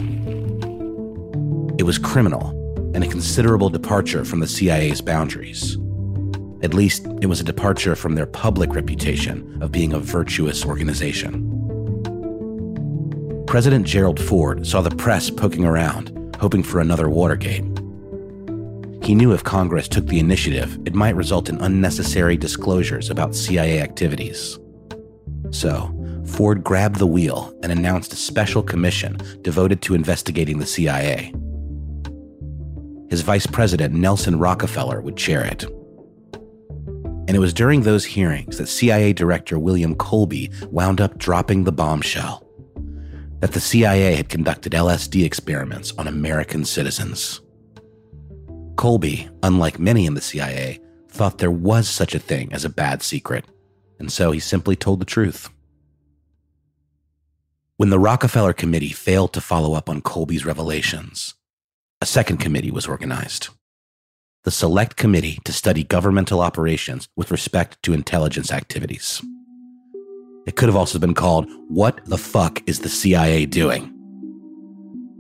It 1.79 1.85
was 1.85 1.97
criminal 1.97 2.51
and 2.93 3.05
a 3.05 3.07
considerable 3.07 3.71
departure 3.71 4.25
from 4.25 4.41
the 4.41 4.49
CIA's 4.49 5.01
boundaries. 5.01 5.79
At 6.63 6.75
least, 6.75 7.07
it 7.23 7.27
was 7.27 7.39
a 7.41 7.45
departure 7.45 7.95
from 7.95 8.17
their 8.17 8.27
public 8.27 8.75
reputation 8.75 9.63
of 9.63 9.71
being 9.71 9.93
a 9.93 10.01
virtuous 10.01 10.67
organization. 10.67 11.53
President 13.47 13.87
Gerald 13.87 14.19
Ford 14.19 14.67
saw 14.67 14.81
the 14.81 14.91
press 14.91 15.31
poking 15.31 15.65
around, 15.65 16.35
hoping 16.41 16.65
for 16.65 16.81
another 16.81 17.09
Watergate. 17.09 17.76
He 19.07 19.15
knew 19.15 19.33
if 19.33 19.45
Congress 19.45 19.87
took 19.87 20.07
the 20.07 20.19
initiative, 20.19 20.81
it 20.85 20.93
might 20.93 21.15
result 21.15 21.49
in 21.49 21.61
unnecessary 21.61 22.37
disclosures 22.37 23.09
about 23.09 23.37
CIA 23.37 23.81
activities. 23.81 24.59
So, 25.53 25.95
Ford 26.27 26.65
grabbed 26.65 26.97
the 26.97 27.07
wheel 27.07 27.57
and 27.63 27.71
announced 27.71 28.13
a 28.13 28.17
special 28.17 28.65
commission 28.65 29.17
devoted 29.43 29.81
to 29.83 29.95
investigating 29.95 30.59
the 30.59 30.67
CIA. 30.67 31.33
His 33.09 33.21
vice 33.21 33.47
president, 33.47 33.95
Nelson 33.95 34.41
Rockefeller, 34.41 35.01
would 35.01 35.17
chair 35.17 35.45
it. 35.45 35.63
And 37.29 37.31
it 37.31 37.39
was 37.39 37.55
during 37.55 37.83
those 37.83 38.05
hearings 38.05 38.59
that 38.59 38.67
CIA 38.67 39.13
Director 39.13 39.57
William 39.57 39.95
Colby 39.95 40.51
wound 40.73 41.01
up 41.01 41.17
dropping 41.17 41.63
the 41.63 41.71
bombshell 41.71 42.45
that 43.39 43.53
the 43.53 43.61
CIA 43.61 44.17
had 44.17 44.29
conducted 44.29 44.73
LSD 44.73 45.25
experiments 45.25 45.93
on 45.97 46.09
American 46.09 46.65
citizens. 46.65 47.41
Colby, 48.77 49.29
unlike 49.43 49.79
many 49.79 50.07
in 50.07 50.15
the 50.15 50.21
CIA, 50.21 50.81
thought 51.09 51.39
there 51.39 51.51
was 51.51 51.89
such 51.89 52.15
a 52.15 52.19
thing 52.19 52.53
as 52.53 52.65
a 52.65 52.71
bad 52.71 53.03
secret, 53.03 53.47
and 53.99 54.13
so 54.13 54.31
he 54.31 54.39
simply 54.39 54.77
told 54.77 55.01
the 55.01 55.07
truth. 55.07 55.49
When 57.79 57.91
the 57.91 57.99
Rockefeller 57.99 58.53
Committee 58.53 58.93
failed 58.93 59.33
to 59.33 59.41
follow 59.41 59.75
up 59.75 59.89
on 59.89 60.03
Colby's 60.03 60.45
revelations, 60.45 61.35
a 62.01 62.07
second 62.07 62.39
committee 62.39 62.71
was 62.71 62.87
organized. 62.87 63.49
The 64.45 64.51
Select 64.51 64.97
Committee 64.97 65.41
to 65.45 65.53
study 65.53 65.83
governmental 65.83 66.41
operations 66.41 67.09
with 67.17 67.31
respect 67.31 67.83
to 67.83 67.93
intelligence 67.93 68.53
activities. 68.53 69.23
It 70.47 70.55
could 70.55 70.69
have 70.69 70.77
also 70.77 70.99
been 70.99 71.15
called 71.15 71.49
What 71.69 72.05
the 72.05 72.19
Fuck 72.19 72.63
is 72.69 72.81
the 72.81 72.89
CIA 72.89 73.47
Doing? 73.47 73.93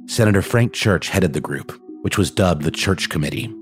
Senator 0.06 0.42
Frank 0.42 0.72
Church 0.72 1.08
headed 1.08 1.32
the 1.32 1.40
group, 1.40 1.72
which 2.06 2.16
was 2.16 2.30
dubbed 2.30 2.62
the 2.62 2.70
Church 2.70 3.08
Committee. 3.08 3.52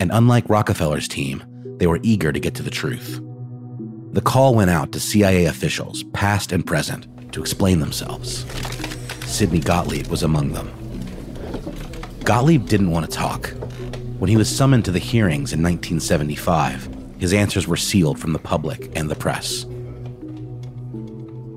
And 0.00 0.10
unlike 0.12 0.50
Rockefeller's 0.50 1.06
team, 1.06 1.40
they 1.78 1.86
were 1.86 2.00
eager 2.02 2.32
to 2.32 2.40
get 2.40 2.56
to 2.56 2.64
the 2.64 2.68
truth. 2.68 3.20
The 4.10 4.20
call 4.20 4.56
went 4.56 4.72
out 4.72 4.90
to 4.90 4.98
CIA 4.98 5.44
officials, 5.44 6.02
past 6.14 6.50
and 6.50 6.66
present, 6.66 7.06
to 7.32 7.40
explain 7.40 7.78
themselves. 7.78 8.44
Sidney 9.24 9.60
Gottlieb 9.60 10.08
was 10.08 10.24
among 10.24 10.50
them. 10.50 10.68
Gottlieb 12.24 12.66
didn't 12.66 12.90
want 12.90 13.08
to 13.08 13.16
talk. 13.16 13.50
When 14.18 14.28
he 14.28 14.36
was 14.36 14.50
summoned 14.50 14.84
to 14.86 14.90
the 14.90 14.98
hearings 14.98 15.52
in 15.52 15.62
1975, 15.62 16.88
his 17.20 17.32
answers 17.32 17.68
were 17.68 17.76
sealed 17.76 18.18
from 18.18 18.32
the 18.32 18.40
public 18.40 18.90
and 18.96 19.08
the 19.08 19.14
press. 19.14 19.64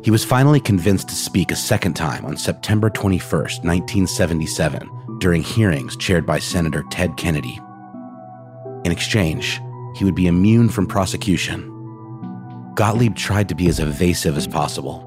He 0.04 0.12
was 0.12 0.24
finally 0.24 0.60
convinced 0.60 1.10
to 1.10 1.16
speak 1.16 1.50
a 1.50 1.56
second 1.56 1.96
time 1.96 2.24
on 2.24 2.38
September 2.38 2.92
21, 2.92 3.42
1977, 3.42 4.92
during 5.20 5.42
hearings 5.42 5.96
chaired 5.96 6.26
by 6.26 6.40
Senator 6.40 6.84
Ted 6.92 7.18
Kennedy. 7.18 7.60
In 8.86 8.92
exchange, 8.92 9.60
he 9.96 10.06
would 10.06 10.16
be 10.16 10.28
immune 10.28 10.70
from 10.70 10.88
prosecution. 10.88 11.74
Gottlieb 12.76 13.16
tried 13.16 13.50
to 13.50 13.56
be 13.56 13.68
as 13.68 13.80
evasive 13.80 14.38
as 14.38 14.48
possible. 14.48 15.04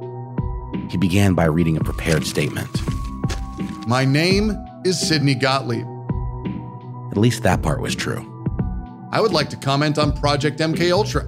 He 0.91 0.97
began 0.97 1.35
by 1.35 1.45
reading 1.45 1.77
a 1.77 1.85
prepared 1.85 2.27
statement. 2.27 2.69
My 3.87 4.05
name 4.05 4.57
is 4.85 5.01
Sidney 5.01 5.35
Gottlieb. 5.35 5.87
At 7.11 7.17
least 7.17 7.43
that 7.45 7.63
part 7.63 7.81
was 7.81 7.95
true. 7.95 8.27
I 9.13 9.21
would 9.21 9.33
like 9.33 9.51
to 9.51 9.57
comment 9.57 9.99
on 9.99 10.17
Project 10.17 10.59
MK 10.59 10.93
Ultra. 10.93 11.25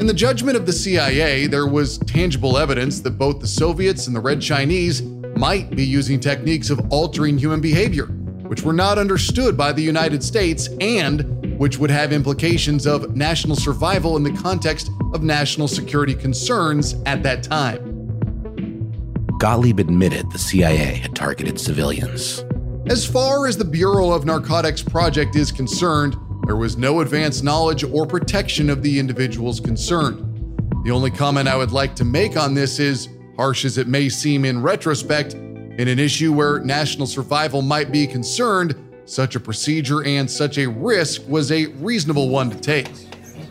In 0.00 0.06
the 0.06 0.14
judgment 0.14 0.56
of 0.56 0.66
the 0.66 0.72
CIA, 0.72 1.46
there 1.46 1.66
was 1.66 1.98
tangible 1.98 2.58
evidence 2.58 3.00
that 3.00 3.12
both 3.12 3.40
the 3.40 3.46
Soviets 3.46 4.08
and 4.08 4.14
the 4.14 4.20
Red 4.20 4.40
Chinese 4.40 5.02
might 5.36 5.70
be 5.70 5.84
using 5.84 6.20
techniques 6.20 6.70
of 6.70 6.80
altering 6.90 7.38
human 7.38 7.60
behavior, 7.60 8.06
which 8.46 8.62
were 8.62 8.72
not 8.72 8.98
understood 8.98 9.56
by 9.56 9.72
the 9.72 9.82
United 9.82 10.22
States 10.22 10.68
and 10.80 11.58
which 11.58 11.78
would 11.78 11.90
have 11.90 12.12
implications 12.12 12.86
of 12.86 13.16
national 13.16 13.56
survival 13.56 14.16
in 14.16 14.22
the 14.22 14.32
context 14.32 14.90
of 15.12 15.22
national 15.22 15.68
security 15.68 16.14
concerns 16.14 16.94
at 17.06 17.22
that 17.22 17.42
time. 17.42 17.90
Gottlieb 19.38 19.78
admitted 19.78 20.30
the 20.30 20.38
CIA 20.38 20.94
had 20.94 21.14
targeted 21.14 21.60
civilians. 21.60 22.44
As 22.86 23.06
far 23.06 23.46
as 23.46 23.56
the 23.56 23.64
Bureau 23.64 24.10
of 24.10 24.24
Narcotics 24.24 24.82
Project 24.82 25.36
is 25.36 25.50
concerned, 25.50 26.16
there 26.46 26.56
was 26.56 26.76
no 26.76 27.00
advance 27.00 27.42
knowledge 27.42 27.84
or 27.84 28.06
protection 28.06 28.68
of 28.68 28.82
the 28.82 28.98
individuals 28.98 29.60
concerned. 29.60 30.20
The 30.84 30.90
only 30.90 31.10
comment 31.10 31.48
I 31.48 31.56
would 31.56 31.72
like 31.72 31.96
to 31.96 32.04
make 32.04 32.36
on 32.36 32.52
this 32.52 32.78
is 32.78 33.08
harsh 33.36 33.64
as 33.64 33.78
it 33.78 33.86
may 33.86 34.08
seem 34.08 34.44
in 34.44 34.62
retrospect, 34.62 35.34
in 35.34 35.88
an 35.88 35.98
issue 35.98 36.32
where 36.32 36.60
national 36.60 37.06
survival 37.06 37.62
might 37.62 37.90
be 37.90 38.06
concerned, 38.06 38.74
such 39.06 39.34
a 39.34 39.40
procedure 39.40 40.04
and 40.04 40.30
such 40.30 40.58
a 40.58 40.66
risk 40.68 41.26
was 41.28 41.50
a 41.52 41.66
reasonable 41.66 42.28
one 42.28 42.50
to 42.50 42.58
take. 42.60 42.88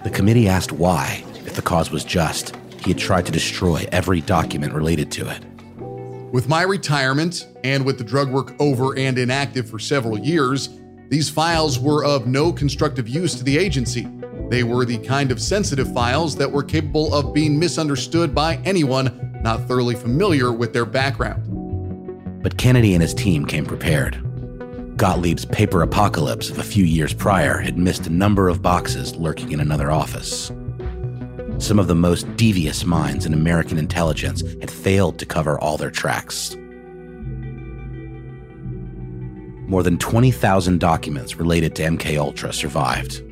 The 0.03 0.09
committee 0.09 0.47
asked 0.47 0.71
why, 0.71 1.23
if 1.45 1.53
the 1.53 1.61
cause 1.61 1.91
was 1.91 2.03
just, 2.03 2.55
he 2.81 2.91
had 2.91 2.97
tried 2.97 3.25
to 3.25 3.31
destroy 3.31 3.85
every 3.91 4.21
document 4.21 4.73
related 4.73 5.11
to 5.11 5.29
it. 5.29 5.43
With 6.33 6.49
my 6.49 6.63
retirement 6.63 7.47
and 7.63 7.85
with 7.85 7.97
the 7.97 8.03
drug 8.03 8.31
work 8.31 8.55
over 8.59 8.97
and 8.97 9.17
inactive 9.17 9.69
for 9.69 9.79
several 9.79 10.17
years, 10.17 10.69
these 11.09 11.29
files 11.29 11.79
were 11.79 12.03
of 12.03 12.25
no 12.25 12.51
constructive 12.51 13.07
use 13.07 13.35
to 13.35 13.43
the 13.43 13.57
agency. 13.57 14.07
They 14.49 14.63
were 14.63 14.83
the 14.83 14.97
kind 14.97 15.31
of 15.31 15.41
sensitive 15.41 15.93
files 15.93 16.35
that 16.37 16.51
were 16.51 16.63
capable 16.63 17.13
of 17.13 17.33
being 17.33 17.59
misunderstood 17.59 18.33
by 18.33 18.55
anyone 18.65 19.32
not 19.43 19.67
thoroughly 19.67 19.93
familiar 19.93 20.51
with 20.51 20.73
their 20.73 20.86
background. 20.86 22.41
But 22.41 22.58
Kennedy 22.58 22.93
and 22.93 23.01
his 23.01 23.13
team 23.13 23.45
came 23.45 23.65
prepared. 23.65 24.17
Gottlieb's 24.97 25.45
paper 25.45 25.82
apocalypse 25.82 26.49
of 26.49 26.60
a 26.60 26.63
few 26.63 26.86
years 26.86 27.13
prior 27.13 27.58
had 27.58 27.77
missed 27.77 28.08
a 28.08 28.12
number 28.12 28.47
of 28.47 28.62
boxes 28.62 29.15
lurking 29.15 29.51
in 29.51 29.60
another 29.60 29.91
office. 29.91 30.51
Some 31.58 31.79
of 31.79 31.88
the 31.88 31.95
most 31.95 32.36
devious 32.38 32.86
minds 32.86 33.25
in 33.25 33.34
American 33.34 33.77
intelligence 33.77 34.41
had 34.41 34.71
failed 34.71 35.19
to 35.19 35.25
cover 35.25 35.60
all 35.60 35.77
their 35.77 35.91
tracks. 35.91 36.56
More 39.67 39.84
than 39.84 39.97
20,000 39.97 40.79
documents 40.79 41.38
related 41.38 41.75
to 41.75 41.84
MK 41.84 42.17
Ultra 42.17 42.53
survived. 42.53 43.23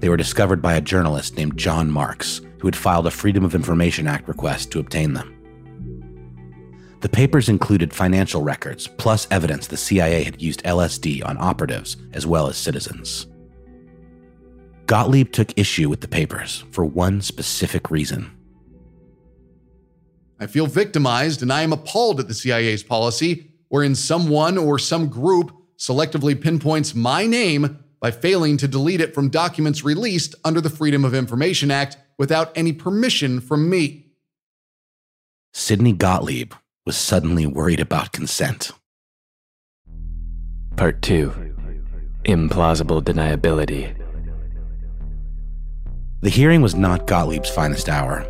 They 0.00 0.08
were 0.08 0.16
discovered 0.16 0.60
by 0.60 0.74
a 0.74 0.80
journalist 0.80 1.36
named 1.36 1.56
John 1.56 1.90
Marks, 1.90 2.40
who 2.58 2.66
had 2.66 2.76
filed 2.76 3.06
a 3.06 3.10
Freedom 3.10 3.44
of 3.44 3.54
Information 3.54 4.06
Act 4.06 4.28
request 4.28 4.70
to 4.72 4.78
obtain 4.78 5.14
them. 5.14 5.32
The 7.00 7.08
papers 7.08 7.48
included 7.48 7.92
financial 7.92 8.42
records, 8.42 8.86
plus 8.86 9.28
evidence 9.30 9.66
the 9.66 9.76
CIA 9.76 10.24
had 10.24 10.40
used 10.40 10.64
LSD 10.64 11.24
on 11.24 11.36
operatives 11.38 11.96
as 12.12 12.26
well 12.26 12.48
as 12.48 12.56
citizens. 12.56 13.26
Gottlieb 14.86 15.32
took 15.32 15.56
issue 15.58 15.88
with 15.88 16.00
the 16.00 16.08
papers 16.08 16.64
for 16.70 16.84
one 16.84 17.20
specific 17.20 17.90
reason. 17.90 18.30
I 20.38 20.46
feel 20.46 20.66
victimized 20.66 21.42
and 21.42 21.52
I 21.52 21.62
am 21.62 21.72
appalled 21.72 22.20
at 22.20 22.28
the 22.28 22.34
CIA's 22.34 22.82
policy 22.82 23.50
wherein 23.68 23.94
someone 23.94 24.56
or 24.56 24.78
some 24.78 25.08
group 25.08 25.52
selectively 25.78 26.40
pinpoints 26.40 26.94
my 26.94 27.26
name 27.26 27.84
by 28.00 28.10
failing 28.10 28.56
to 28.58 28.68
delete 28.68 29.00
it 29.00 29.14
from 29.14 29.28
documents 29.28 29.84
released 29.84 30.34
under 30.44 30.60
the 30.60 30.70
Freedom 30.70 31.04
of 31.04 31.14
Information 31.14 31.70
Act 31.70 31.96
without 32.18 32.52
any 32.56 32.72
permission 32.72 33.40
from 33.40 33.68
me. 33.68 34.06
Sidney 35.52 35.92
Gottlieb 35.92 36.52
was 36.84 36.96
suddenly 36.96 37.46
worried 37.46 37.80
about 37.80 38.12
consent. 38.12 38.72
Part 40.76 41.02
2 41.02 41.32
Implausible 42.24 43.02
Deniability. 43.02 43.94
The 46.20 46.30
hearing 46.30 46.60
was 46.60 46.74
not 46.74 47.06
Gottlieb's 47.06 47.50
finest 47.50 47.88
hour, 47.88 48.26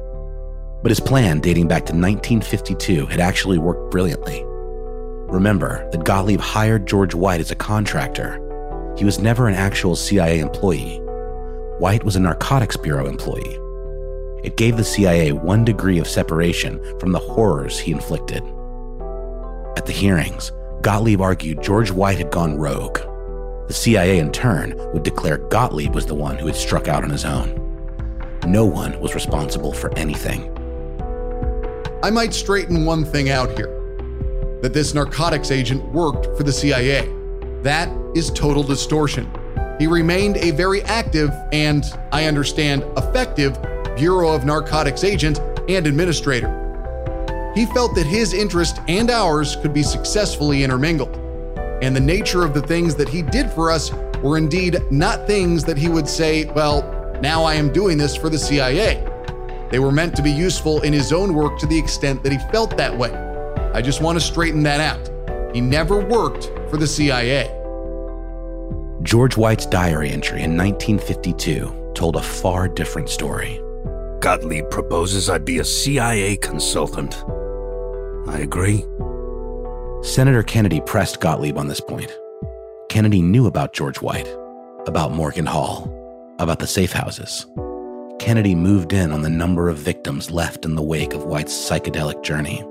but 0.83 0.91
his 0.91 1.01
plan 1.01 1.41
dating 1.41 1.67
back 1.67 1.87
to 1.87 1.93
1952 1.93 3.07
had 3.07 3.21
actually 3.21 3.59
worked 3.59 3.91
brilliantly. 3.91 4.43
Remember 4.45 5.89
that 5.91 6.05
Gottlieb 6.05 6.41
hired 6.41 6.87
George 6.87 7.15
White 7.15 7.41
as 7.41 7.51
a 7.51 7.57
contractor. 7.57 8.41
He 8.97 9.05
was 9.05 9.19
never 9.19 9.49
an 9.49 9.55
actual 9.55 9.97
CIA 9.97 10.39
employee. 10.39 10.99
White 11.79 12.05
was 12.05 12.17
a 12.17 12.21
Narcotics 12.21 12.77
Bureau 12.77 13.07
employee. 13.09 13.59
It 14.47 14.57
gave 14.57 14.77
the 14.77 14.85
CIA 14.85 15.33
one 15.33 15.65
degree 15.65 15.99
of 15.99 16.07
separation 16.07 16.81
from 17.01 17.11
the 17.11 17.19
horrors 17.19 17.81
he 17.81 17.91
inflicted. 17.91 18.45
At 19.77 19.87
the 19.87 19.93
hearings, 19.93 20.53
Gottlieb 20.83 21.21
argued 21.21 21.65
George 21.65 21.91
White 21.91 22.19
had 22.19 22.31
gone 22.31 22.57
rogue. 22.57 23.01
The 23.67 23.75
CIA, 23.75 24.21
in 24.21 24.31
turn, 24.31 24.77
would 24.93 25.03
declare 25.03 25.39
Gottlieb 25.39 25.97
was 25.97 26.07
the 26.07 26.15
one 26.15 26.37
who 26.37 26.47
had 26.47 26.55
struck 26.55 26.87
out 26.87 27.03
on 27.03 27.11
his 27.11 27.25
own. 27.25 27.61
No 28.47 28.65
one 28.65 29.01
was 29.01 29.17
responsible 29.17 29.73
for 29.73 29.93
anything. 29.99 30.49
I 32.05 32.11
might 32.11 32.33
straighten 32.33 32.85
one 32.85 33.05
thing 33.05 33.31
out 33.31 33.51
here. 33.59 33.73
that 34.63 34.73
this 34.73 34.95
narcotics 34.95 35.51
agent 35.51 35.85
worked 35.93 36.37
for 36.37 36.45
the 36.45 36.53
CIA. 36.53 37.13
That 37.63 37.89
is 38.15 38.31
total 38.31 38.63
distortion. 38.63 39.29
He 39.81 39.89
remained 39.89 40.37
a 40.39 40.53
very 40.53 40.83
active 40.83 41.31
and, 41.53 41.85
I 42.13 42.27
understand, 42.27 42.85
effective 42.97 43.59
Bureau 43.97 44.33
of 44.33 44.45
Narcotics 44.45 45.03
agent 45.05 45.41
and 45.69 45.87
administrator. 45.87 46.63
He 47.55 47.67
felt 47.67 47.95
that 47.95 48.07
his 48.07 48.35
interest 48.35 48.79
and 48.87 49.11
ours 49.11 49.57
could 49.57 49.73
be 49.73 49.83
successfully 49.83 50.63
intermingled, 50.63 51.17
and 51.83 51.97
the 51.97 52.01
nature 52.01 52.45
of 52.45 52.53
the 52.53 52.61
things 52.61 52.95
that 52.97 53.09
he 53.09 53.23
did 53.23 53.51
for 53.51 53.71
us 53.71 53.91
were 54.23 54.37
indeed 54.37 54.79
not 54.91 55.27
things 55.27 55.65
that 55.65 55.79
he 55.79 55.89
would 55.89 56.07
say, 56.07 56.45
well, 56.53 56.83
now 57.23 57.45
I 57.45 57.55
am 57.55 57.73
doing 57.73 57.97
this 57.97 58.15
for 58.15 58.29
the 58.29 58.39
CIA. 58.39 59.03
They 59.71 59.79
were 59.79 59.91
meant 59.91 60.15
to 60.17 60.23
be 60.23 60.31
useful 60.31 60.83
in 60.83 60.93
his 60.93 61.13
own 61.13 61.35
work 61.35 61.59
to 61.59 61.67
the 61.67 61.79
extent 61.79 62.23
that 62.23 62.33
he 62.33 62.39
felt 62.53 62.77
that 62.77 62.97
way. 62.97 63.11
I 63.73 63.81
just 63.81 64.03
want 64.03 64.19
to 64.19 64.25
straighten 64.25 64.63
that 64.65 64.81
out. 64.81 65.55
He 65.55 65.61
never 65.61 65.99
worked 65.99 66.51
for 66.71 66.77
the 66.77 66.87
CIA. 66.87 67.53
George 69.03 69.37
White's 69.37 69.67
diary 69.67 70.11
entry 70.11 70.43
in 70.43 70.57
1952 70.57 71.93
told 71.95 72.17
a 72.17 72.23
far 72.23 72.69
different 72.69 73.09
story. 73.09 73.61
Gottlieb 74.21 74.71
proposes 74.71 75.29
I 75.29 75.39
be 75.39 75.59
a 75.59 75.65
CIA 75.65 76.37
consultant. 76.39 77.23
I 78.27 78.39
agree. 78.41 78.85
Senator 80.03 80.43
Kennedy 80.43 80.81
pressed 80.81 81.21
Gottlieb 81.21 81.59
on 81.59 81.69
this 81.69 81.81
point. 81.81 82.17
Kennedy 82.89 83.23
knew 83.23 83.47
about 83.47 83.73
George 83.73 84.01
White, 84.01 84.29
about 84.87 85.13
Morgan 85.13 85.47
Hall, 85.47 85.93
about 86.39 86.59
the 86.59 86.67
safe 86.67 86.93
houses. 86.93 87.47
Kennedy 88.19 88.55
moved 88.55 88.93
in 88.93 89.13
on 89.13 89.23
the 89.23 89.31
number 89.31 89.69
of 89.69 89.77
victims 89.77 90.31
left 90.31 90.65
in 90.65 90.75
the 90.75 90.83
wake 90.83 91.13
of 91.13 91.25
White's 91.25 91.53
psychedelic 91.55 92.23
journey. 92.25 92.65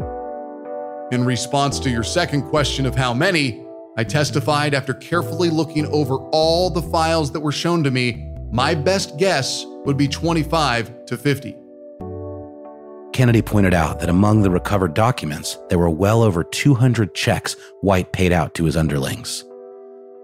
In 1.11 1.23
response 1.23 1.79
to 1.81 1.89
your 1.89 2.03
second 2.03 2.49
question 2.49 2.85
of 2.85 2.95
how 2.95 3.13
many, 3.13 3.65
I 3.97 4.03
testified 4.03 4.73
after 4.73 4.93
carefully 4.93 5.49
looking 5.49 5.85
over 5.87 6.15
all 6.31 6.69
the 6.69 6.81
files 6.81 7.31
that 7.31 7.39
were 7.39 7.51
shown 7.51 7.83
to 7.83 7.91
me, 7.91 8.34
my 8.55 8.73
best 8.73 9.17
guess 9.17 9.65
would 9.83 9.97
be 9.97 10.07
25 10.07 11.05
to 11.07 11.17
50. 11.17 11.57
Kennedy 13.11 13.41
pointed 13.41 13.73
out 13.73 13.99
that 13.99 14.07
among 14.07 14.41
the 14.41 14.49
recovered 14.49 14.93
documents, 14.93 15.57
there 15.67 15.77
were 15.77 15.89
well 15.89 16.23
over 16.23 16.41
200 16.41 17.13
checks 17.13 17.57
White 17.81 18.13
paid 18.13 18.31
out 18.31 18.55
to 18.55 18.63
his 18.63 18.77
underlings. 18.77 19.43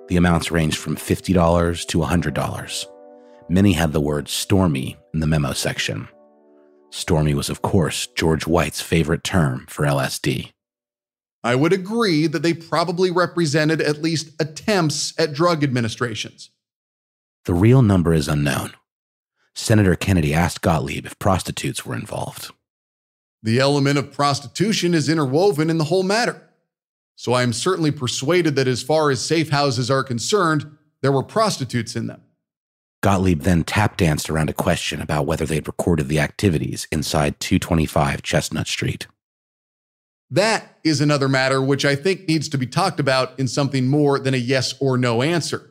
The 0.07 0.15
amounts 0.15 0.49
ranged 0.49 0.77
from 0.77 0.95
$50 0.95 1.85
to 1.87 1.97
$100. 1.97 2.85
Many 3.49 3.73
had 3.73 3.91
the 3.91 3.99
word 3.99 4.29
Stormy 4.29 4.95
in 5.13 5.19
the 5.19 5.27
memo 5.27 5.51
section. 5.51 6.07
Stormy 6.89 7.33
was, 7.33 7.49
of 7.49 7.61
course, 7.61 8.07
George 8.07 8.47
White's 8.47 8.79
favorite 8.79 9.25
term 9.25 9.65
for 9.67 9.85
LSD. 9.85 10.51
I 11.43 11.55
would 11.55 11.73
agree 11.73 12.27
that 12.27 12.43
they 12.43 12.53
probably 12.53 13.11
represented 13.11 13.81
at 13.81 14.01
least 14.01 14.31
attempts 14.39 15.13
at 15.19 15.33
drug 15.33 15.65
administrations. 15.65 16.49
The 17.45 17.53
real 17.53 17.81
number 17.81 18.13
is 18.13 18.27
unknown. 18.27 18.73
Senator 19.55 19.95
Kennedy 19.95 20.33
asked 20.33 20.61
Gottlieb 20.61 21.05
if 21.05 21.17
prostitutes 21.17 21.85
were 21.85 21.95
involved. 21.95 22.51
The 23.41 23.59
element 23.59 23.97
of 23.97 24.13
prostitution 24.13 24.93
is 24.93 25.09
interwoven 25.09 25.69
in 25.69 25.79
the 25.79 25.85
whole 25.85 26.03
matter. 26.03 26.49
So 27.15 27.33
I 27.33 27.43
am 27.43 27.53
certainly 27.53 27.91
persuaded 27.91 28.55
that 28.55 28.67
as 28.67 28.83
far 28.83 29.09
as 29.09 29.23
safe 29.23 29.49
houses 29.49 29.89
are 29.89 30.03
concerned, 30.03 30.65
there 31.01 31.11
were 31.11 31.23
prostitutes 31.23 31.95
in 31.95 32.07
them. 32.07 32.21
Gottlieb 33.01 33.41
then 33.41 33.63
tap 33.63 33.97
danced 33.97 34.29
around 34.29 34.51
a 34.51 34.53
question 34.53 35.01
about 35.01 35.25
whether 35.25 35.47
they'd 35.47 35.67
recorded 35.67 36.07
the 36.07 36.19
activities 36.19 36.87
inside 36.91 37.39
225 37.39 38.21
Chestnut 38.21 38.67
Street. 38.67 39.07
That 40.29 40.77
is 40.83 41.01
another 41.01 41.27
matter 41.27 41.61
which 41.61 41.83
I 41.83 41.95
think 41.95 42.27
needs 42.27 42.47
to 42.49 42.57
be 42.59 42.67
talked 42.67 42.99
about 42.99 43.37
in 43.39 43.47
something 43.47 43.87
more 43.87 44.19
than 44.19 44.35
a 44.35 44.37
yes 44.37 44.75
or 44.79 44.97
no 44.97 45.23
answer. 45.23 45.70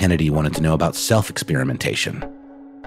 Kennedy 0.00 0.30
wanted 0.30 0.54
to 0.54 0.62
know 0.62 0.72
about 0.72 0.96
self 0.96 1.28
experimentation. 1.28 2.24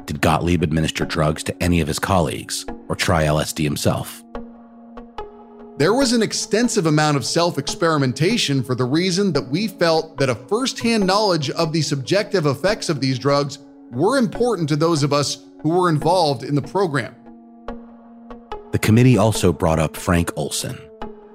Did 0.07 0.19
Gottlieb 0.19 0.63
administer 0.63 1.05
drugs 1.05 1.43
to 1.43 1.63
any 1.63 1.79
of 1.79 1.87
his 1.87 1.99
colleagues 1.99 2.65
or 2.89 2.95
try 2.95 3.25
LSD 3.25 3.63
himself? 3.63 4.23
There 5.77 5.93
was 5.93 6.11
an 6.13 6.23
extensive 6.23 6.87
amount 6.87 7.17
of 7.17 7.23
self 7.23 7.59
experimentation 7.59 8.63
for 8.63 8.73
the 8.73 8.85
reason 8.85 9.31
that 9.33 9.47
we 9.47 9.67
felt 9.67 10.17
that 10.17 10.31
a 10.31 10.33
first 10.33 10.79
hand 10.79 11.05
knowledge 11.05 11.51
of 11.51 11.71
the 11.71 11.83
subjective 11.83 12.47
effects 12.47 12.89
of 12.89 12.99
these 12.99 13.19
drugs 13.19 13.59
were 13.91 14.17
important 14.17 14.67
to 14.69 14.75
those 14.75 15.03
of 15.03 15.13
us 15.13 15.45
who 15.61 15.69
were 15.69 15.89
involved 15.89 16.41
in 16.41 16.55
the 16.55 16.63
program. 16.63 17.13
The 18.71 18.79
committee 18.79 19.19
also 19.19 19.53
brought 19.53 19.77
up 19.77 19.95
Frank 19.95 20.31
Olson, 20.35 20.79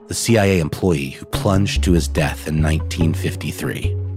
the 0.08 0.14
CIA 0.14 0.58
employee 0.58 1.10
who 1.10 1.24
plunged 1.26 1.84
to 1.84 1.92
his 1.92 2.08
death 2.08 2.48
in 2.48 2.60
1953. 2.60 4.07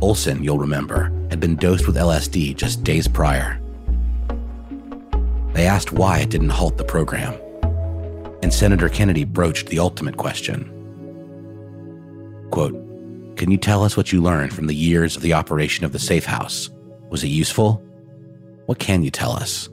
Olson, 0.00 0.42
you'll 0.42 0.58
remember, 0.58 1.12
had 1.30 1.40
been 1.40 1.56
dosed 1.56 1.86
with 1.86 1.96
LSD 1.96 2.56
just 2.56 2.82
days 2.82 3.06
prior. 3.06 3.60
They 5.52 5.66
asked 5.66 5.92
why 5.92 6.20
it 6.20 6.30
didn't 6.30 6.48
halt 6.48 6.78
the 6.78 6.84
program, 6.84 7.34
and 8.42 8.52
Senator 8.52 8.88
Kennedy 8.88 9.24
broached 9.24 9.66
the 9.66 9.78
ultimate 9.78 10.16
question. 10.16 10.64
Quote, 12.50 12.74
Can 13.36 13.50
you 13.50 13.58
tell 13.58 13.84
us 13.84 13.96
what 13.96 14.12
you 14.12 14.22
learned 14.22 14.54
from 14.54 14.66
the 14.66 14.74
years 14.74 15.16
of 15.16 15.22
the 15.22 15.34
operation 15.34 15.84
of 15.84 15.92
the 15.92 15.98
safe 15.98 16.24
house? 16.24 16.70
Was 17.10 17.22
it 17.22 17.28
useful? 17.28 17.82
What 18.66 18.78
can 18.78 19.02
you 19.02 19.10
tell 19.10 19.32
us? 19.32 19.68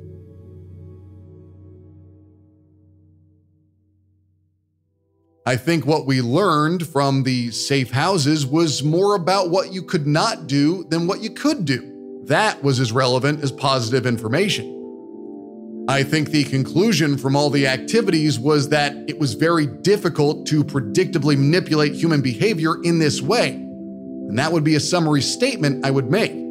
I 5.47 5.55
think 5.55 5.85
what 5.85 6.05
we 6.05 6.21
learned 6.21 6.85
from 6.85 7.23
the 7.23 7.51
safe 7.51 7.89
houses 7.89 8.45
was 8.45 8.83
more 8.83 9.15
about 9.15 9.49
what 9.49 9.71
you 9.71 9.81
could 9.81 10.05
not 10.05 10.45
do 10.45 10.83
than 10.89 11.07
what 11.07 11.21
you 11.21 11.29
could 11.29 11.63
do. 11.63 12.21
That 12.25 12.61
was 12.61 12.81
as 12.81 12.91
relevant 12.91 13.41
as 13.41 13.53
positive 13.53 14.05
information. 14.05 15.85
I 15.87 16.03
think 16.03 16.31
the 16.31 16.43
conclusion 16.43 17.17
from 17.17 17.37
all 17.37 17.49
the 17.49 17.65
activities 17.65 18.37
was 18.37 18.67
that 18.69 18.93
it 19.07 19.19
was 19.19 19.35
very 19.35 19.67
difficult 19.67 20.47
to 20.47 20.65
predictably 20.65 21.37
manipulate 21.37 21.93
human 21.93 22.19
behavior 22.19 22.83
in 22.83 22.99
this 22.99 23.21
way. 23.21 23.51
And 23.51 24.37
that 24.37 24.51
would 24.51 24.65
be 24.65 24.75
a 24.75 24.81
summary 24.81 25.21
statement 25.21 25.85
I 25.85 25.91
would 25.91 26.11
make. 26.11 26.46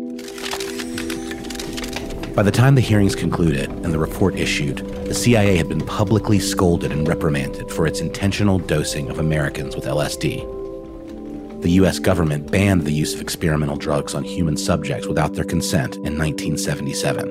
By 2.36 2.42
the 2.42 2.50
time 2.50 2.74
the 2.74 2.82
hearings 2.82 3.14
concluded 3.14 3.70
and 3.70 3.94
the 3.94 3.98
report 3.98 4.36
issued, 4.36 4.80
the 5.06 5.14
CIA 5.14 5.56
had 5.56 5.70
been 5.70 5.80
publicly 5.80 6.38
scolded 6.38 6.92
and 6.92 7.08
reprimanded 7.08 7.70
for 7.70 7.86
its 7.86 8.02
intentional 8.02 8.58
dosing 8.58 9.08
of 9.08 9.18
Americans 9.18 9.74
with 9.74 9.86
LSD. 9.86 11.62
The 11.62 11.70
US 11.70 11.98
government 11.98 12.52
banned 12.52 12.82
the 12.82 12.92
use 12.92 13.14
of 13.14 13.22
experimental 13.22 13.78
drugs 13.78 14.14
on 14.14 14.22
human 14.22 14.58
subjects 14.58 15.06
without 15.06 15.32
their 15.32 15.46
consent 15.46 15.96
in 15.96 16.18
1977. 16.18 17.26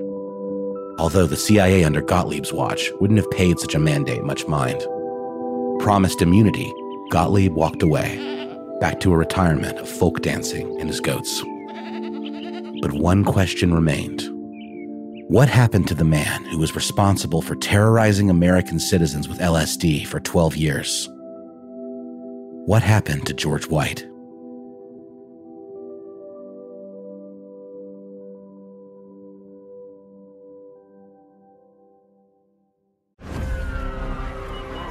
Although 0.97 1.27
the 1.27 1.37
CIA 1.37 1.83
under 1.83 2.01
Gottlieb's 2.01 2.51
watch 2.51 2.91
wouldn't 2.99 3.19
have 3.19 3.29
paid 3.29 3.59
such 3.59 3.75
a 3.75 3.79
mandate 3.79 4.23
much 4.23 4.47
mind. 4.47 4.83
Promised 5.81 6.23
immunity, 6.23 6.73
Gottlieb 7.11 7.53
walked 7.53 7.83
away, 7.83 8.17
back 8.79 8.99
to 9.01 9.13
a 9.13 9.17
retirement 9.17 9.77
of 9.77 9.87
folk 9.87 10.23
dancing 10.23 10.79
and 10.79 10.89
his 10.89 10.99
goats. 10.99 11.43
But 12.81 12.93
one 12.93 13.23
question 13.23 13.71
remained. 13.71 14.34
What 15.27 15.49
happened 15.49 15.87
to 15.87 15.95
the 15.95 16.03
man 16.03 16.45
who 16.45 16.59
was 16.59 16.75
responsible 16.75 17.41
for 17.41 17.55
terrorizing 17.55 18.29
American 18.29 18.79
citizens 18.79 19.27
with 19.27 19.39
LSD 19.39 20.05
for 20.05 20.19
12 20.19 20.55
years? 20.55 21.09
What 22.67 22.83
happened 22.83 23.25
to 23.25 23.33
George 23.33 23.67
White? 23.67 24.05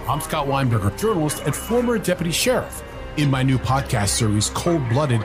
I'm 0.08 0.20
Scott 0.20 0.48
Weinberger, 0.48 0.98
journalist 0.98 1.44
and 1.46 1.54
former 1.54 1.96
deputy 1.96 2.32
sheriff. 2.32 2.82
In 3.18 3.30
my 3.30 3.44
new 3.44 3.56
podcast 3.58 4.08
series, 4.08 4.50
Cold 4.50 4.88
Blooded 4.88 5.24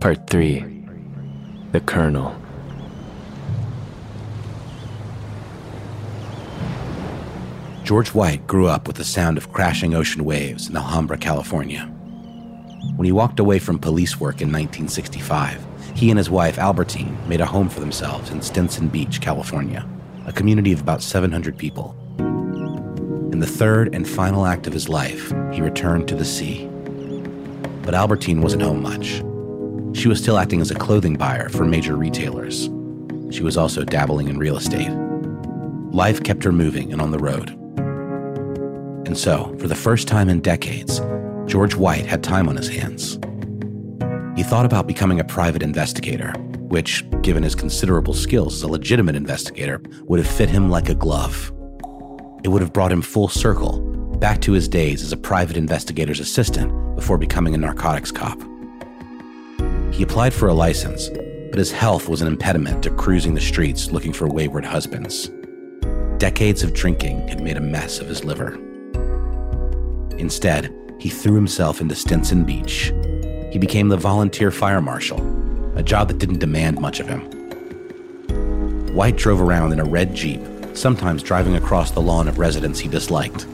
Part 0.00 0.30
3 0.30 0.64
The 1.72 1.80
Colonel. 1.80 2.34
George 7.84 8.14
White 8.14 8.46
grew 8.46 8.66
up 8.66 8.86
with 8.86 8.96
the 8.96 9.04
sound 9.04 9.36
of 9.36 9.52
crashing 9.52 9.92
ocean 9.92 10.24
waves 10.24 10.70
in 10.70 10.76
Alhambra, 10.78 11.18
California. 11.18 11.82
When 12.96 13.04
he 13.04 13.12
walked 13.12 13.40
away 13.40 13.58
from 13.58 13.78
police 13.78 14.18
work 14.18 14.40
in 14.40 14.48
1965, 14.48 15.66
he 15.94 16.08
and 16.08 16.16
his 16.16 16.30
wife 16.30 16.58
Albertine 16.58 17.18
made 17.28 17.42
a 17.42 17.46
home 17.46 17.68
for 17.68 17.80
themselves 17.80 18.30
in 18.30 18.40
Stinson 18.40 18.88
Beach, 18.88 19.20
California, 19.20 19.86
a 20.24 20.32
community 20.32 20.72
of 20.72 20.80
about 20.80 21.02
700 21.02 21.58
people. 21.58 21.94
In 22.18 23.38
the 23.38 23.46
third 23.46 23.94
and 23.94 24.08
final 24.08 24.46
act 24.46 24.66
of 24.66 24.72
his 24.72 24.88
life, 24.88 25.30
he 25.52 25.60
returned 25.60 26.08
to 26.08 26.14
the 26.14 26.24
sea. 26.24 26.70
But 27.82 27.94
Albertine 27.94 28.40
wasn't 28.40 28.62
home 28.62 28.80
much. 28.80 29.22
She 29.92 30.08
was 30.08 30.20
still 30.20 30.38
acting 30.38 30.60
as 30.60 30.70
a 30.70 30.76
clothing 30.76 31.16
buyer 31.16 31.48
for 31.48 31.64
major 31.64 31.96
retailers. 31.96 32.70
She 33.30 33.42
was 33.42 33.56
also 33.56 33.84
dabbling 33.84 34.28
in 34.28 34.38
real 34.38 34.56
estate. 34.56 34.90
Life 35.92 36.22
kept 36.22 36.44
her 36.44 36.52
moving 36.52 36.92
and 36.92 37.02
on 37.02 37.10
the 37.10 37.18
road. 37.18 37.50
And 39.06 39.18
so, 39.18 39.56
for 39.58 39.66
the 39.66 39.74
first 39.74 40.06
time 40.06 40.28
in 40.28 40.40
decades, 40.40 41.00
George 41.46 41.74
White 41.74 42.06
had 42.06 42.22
time 42.22 42.48
on 42.48 42.56
his 42.56 42.68
hands. 42.68 43.18
He 44.36 44.44
thought 44.44 44.64
about 44.64 44.86
becoming 44.86 45.18
a 45.18 45.24
private 45.24 45.62
investigator, 45.62 46.32
which, 46.68 47.04
given 47.22 47.42
his 47.42 47.56
considerable 47.56 48.14
skills 48.14 48.54
as 48.54 48.62
a 48.62 48.68
legitimate 48.68 49.16
investigator, 49.16 49.82
would 50.04 50.20
have 50.20 50.28
fit 50.28 50.48
him 50.48 50.70
like 50.70 50.88
a 50.88 50.94
glove. 50.94 51.52
It 52.44 52.48
would 52.48 52.62
have 52.62 52.72
brought 52.72 52.92
him 52.92 53.02
full 53.02 53.28
circle, 53.28 53.80
back 54.20 54.40
to 54.42 54.52
his 54.52 54.68
days 54.68 55.02
as 55.02 55.12
a 55.12 55.16
private 55.16 55.56
investigator's 55.56 56.20
assistant 56.20 56.72
before 56.94 57.18
becoming 57.18 57.54
a 57.54 57.58
narcotics 57.58 58.12
cop. 58.12 58.40
He 59.92 60.04
applied 60.04 60.32
for 60.32 60.48
a 60.48 60.54
license, 60.54 61.08
but 61.08 61.58
his 61.58 61.72
health 61.72 62.08
was 62.08 62.22
an 62.22 62.28
impediment 62.28 62.82
to 62.84 62.90
cruising 62.90 63.34
the 63.34 63.40
streets 63.40 63.90
looking 63.90 64.12
for 64.12 64.28
wayward 64.28 64.64
husbands. 64.64 65.30
Decades 66.18 66.62
of 66.62 66.72
drinking 66.72 67.26
had 67.28 67.42
made 67.42 67.56
a 67.56 67.60
mess 67.60 67.98
of 67.98 68.06
his 68.06 68.24
liver. 68.24 68.54
Instead, 70.16 70.72
he 70.98 71.08
threw 71.08 71.34
himself 71.34 71.80
into 71.80 71.94
Stinson 71.94 72.44
Beach. 72.44 72.92
He 73.50 73.58
became 73.58 73.88
the 73.88 73.96
volunteer 73.96 74.50
fire 74.50 74.80
marshal, 74.80 75.18
a 75.76 75.82
job 75.82 76.08
that 76.08 76.18
didn't 76.18 76.38
demand 76.38 76.80
much 76.80 77.00
of 77.00 77.08
him. 77.08 77.22
White 78.94 79.16
drove 79.16 79.40
around 79.40 79.72
in 79.72 79.80
a 79.80 79.84
red 79.84 80.14
Jeep, 80.14 80.40
sometimes 80.74 81.22
driving 81.22 81.56
across 81.56 81.90
the 81.90 82.02
lawn 82.02 82.28
of 82.28 82.38
residents 82.38 82.78
he 82.78 82.88
disliked. 82.88 83.46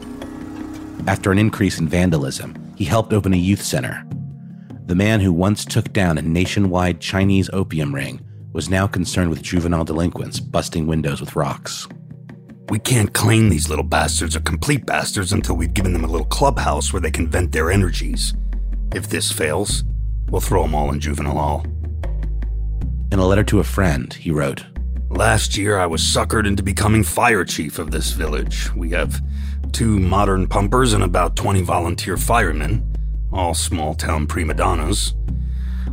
After 1.07 1.31
an 1.31 1.39
increase 1.39 1.79
in 1.79 1.87
vandalism, 1.87 2.73
he 2.75 2.85
helped 2.85 3.13
open 3.13 3.33
a 3.33 3.37
youth 3.37 3.61
center 3.61 4.05
the 4.87 4.95
man 4.95 5.19
who 5.19 5.33
once 5.33 5.65
took 5.65 5.91
down 5.91 6.17
a 6.17 6.21
nationwide 6.21 7.01
Chinese 7.01 7.49
opium 7.51 7.93
ring 7.93 8.21
was 8.53 8.69
now 8.69 8.87
concerned 8.87 9.29
with 9.29 9.41
juvenile 9.41 9.83
delinquents 9.83 10.39
busting 10.39 10.87
windows 10.87 11.19
with 11.19 11.35
rocks. 11.35 11.89
We 12.69 12.79
can't 12.79 13.13
claim 13.13 13.49
these 13.49 13.67
little 13.67 13.83
bastards 13.83 14.33
are 14.37 14.41
complete 14.41 14.85
bastards 14.85 15.33
until 15.33 15.57
we've 15.57 15.73
given 15.73 15.91
them 15.91 16.05
a 16.05 16.07
little 16.07 16.25
clubhouse 16.25 16.93
where 16.93 17.01
they 17.01 17.11
can 17.11 17.27
vent 17.27 17.51
their 17.51 17.69
energies. 17.69 18.33
If 18.95 19.09
this 19.09 19.29
fails, 19.29 19.83
we'll 20.29 20.39
throw 20.39 20.61
them 20.61 20.73
all 20.73 20.89
in 20.93 21.01
juvenile 21.01 21.37
hall. 21.37 21.65
In 23.11 23.19
a 23.19 23.27
letter 23.27 23.43
to 23.43 23.59
a 23.59 23.65
friend, 23.65 24.13
he 24.13 24.31
wrote 24.31 24.63
Last 25.09 25.57
year, 25.57 25.79
I 25.79 25.85
was 25.85 26.01
suckered 26.01 26.47
into 26.47 26.63
becoming 26.63 27.03
fire 27.03 27.43
chief 27.43 27.77
of 27.77 27.91
this 27.91 28.11
village. 28.11 28.73
We 28.73 28.91
have 28.91 29.21
two 29.73 29.99
modern 29.99 30.47
pumpers 30.47 30.93
and 30.93 31.03
about 31.03 31.35
20 31.35 31.61
volunteer 31.61 32.15
firemen 32.15 32.86
all 33.37 33.53
small 33.53 33.93
town 33.93 34.25
prima 34.25 34.53
donnas. 34.53 35.13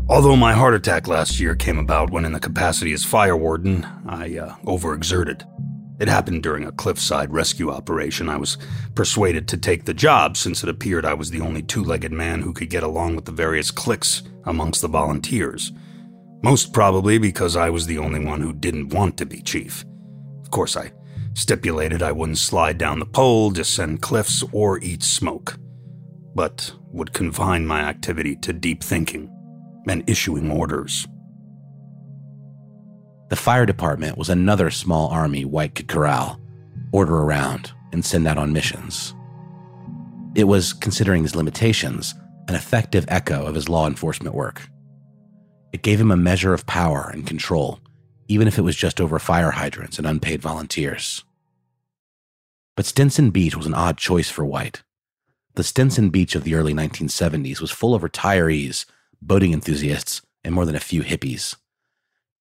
Although 0.09 0.37
my 0.37 0.55
heart 0.55 0.75
attack 0.75 1.07
last 1.07 1.39
year 1.39 1.55
came 1.55 1.79
about 1.79 2.11
when, 2.11 2.25
in 2.25 2.33
the 2.33 2.41
capacity 2.41 2.93
as 2.93 3.05
fire 3.05 3.37
warden, 3.37 3.87
I 4.07 4.39
uh, 4.39 4.55
overexerted. 4.65 5.47
It 6.01 6.09
happened 6.09 6.43
during 6.43 6.65
a 6.65 6.73
cliffside 6.73 7.33
rescue 7.33 7.71
operation. 7.71 8.29
I 8.29 8.37
was 8.37 8.59
persuaded 8.95 9.47
to 9.49 9.57
take 9.57 9.85
the 9.85 9.95
job 9.95 10.37
since 10.37 10.63
it 10.63 10.69
appeared 10.69 11.05
I 11.05 11.15
was 11.15 11.31
the 11.31 11.41
only 11.41 11.63
two 11.63 11.85
legged 11.85 12.13
man 12.13 12.41
who 12.43 12.53
could 12.53 12.71
get 12.71 12.83
along 12.83 13.15
with 13.15 13.27
the 13.27 13.33
various 13.33 13.71
cliques 13.71 14.23
amongst 14.45 14.81
the 14.81 14.89
volunteers. 14.89 15.73
Most 16.43 16.73
probably 16.73 17.19
because 17.19 17.57
I 17.57 17.71
was 17.71 17.87
the 17.87 17.99
only 17.99 18.25
one 18.25 18.41
who 18.41 18.53
didn't 18.53 18.93
want 18.93 19.17
to 19.19 19.27
be 19.27 19.41
chief. 19.41 19.85
Of 20.43 20.51
course, 20.51 20.77
I 20.77 20.93
stipulated 21.35 22.03
I 22.03 22.13
wouldn't 22.13 22.39
slide 22.39 22.79
down 22.79 22.99
the 22.99 23.07
pole, 23.07 23.51
descend 23.51 24.03
cliffs, 24.03 24.43
or 24.53 24.79
eat 24.81 25.03
smoke. 25.03 25.59
But 26.35 26.73
would 26.93 27.13
confine 27.13 27.67
my 27.67 27.81
activity 27.81 28.37
to 28.37 28.53
deep 28.53 28.83
thinking 28.83 29.31
and 29.89 30.09
issuing 30.09 30.51
orders. 30.51 31.07
The 33.31 33.37
fire 33.37 33.67
department 33.67 34.19
was 34.19 34.29
another 34.29 34.71
small 34.71 35.09
army 35.09 35.45
White 35.45 35.75
could 35.75 35.89
corral, 35.89 36.41
order 36.93 37.17
around, 37.17 37.73
and 37.93 38.05
send 38.05 38.27
out 38.27 38.39
on 38.39 38.53
missions. 38.53 39.15
It 40.35 40.45
was, 40.45 40.73
considering 40.73 41.23
his 41.23 41.37
limitations, 41.37 42.15
an 42.49 42.55
effective 42.55 43.05
echo 43.09 43.47
of 43.47 43.55
his 43.55 43.69
law 43.69 43.87
enforcement 43.87 44.35
work. 44.35 44.63
It 45.73 45.83
gave 45.83 46.01
him 46.01 46.11
a 46.11 46.17
measure 46.17 46.53
of 46.53 46.67
power 46.67 47.11
and 47.13 47.27
control, 47.27 47.81
even 48.29 48.47
if 48.49 48.59
it 48.59 48.63
was 48.63 48.77
just 48.77 49.01
over 49.01 49.19
fire 49.19 49.53
hydrants 49.53 49.99
and 49.99 50.07
unpaid 50.07 50.43
volunteers. 50.43 51.25
But 52.77 52.87
Stinson 52.87 53.31
Beach 53.31 53.57
was 53.57 53.67
an 53.67 53.75
odd 53.75 53.97
choice 53.97 54.31
for 54.31 54.45
White. 54.45 54.83
The 55.57 55.63
Stinson 55.63 56.11
Beach 56.11 56.35
of 56.35 56.43
the 56.43 56.57
early 56.57 56.75
1970s 56.75 57.61
was 57.61 57.71
full 57.71 57.95
of 57.95 58.03
retirees, 58.03 58.87
boating 59.23 59.53
enthusiasts, 59.53 60.21
and 60.43 60.53
more 60.53 60.67
than 60.67 60.75
a 60.75 60.81
few 60.81 61.03
hippies. 61.03 61.55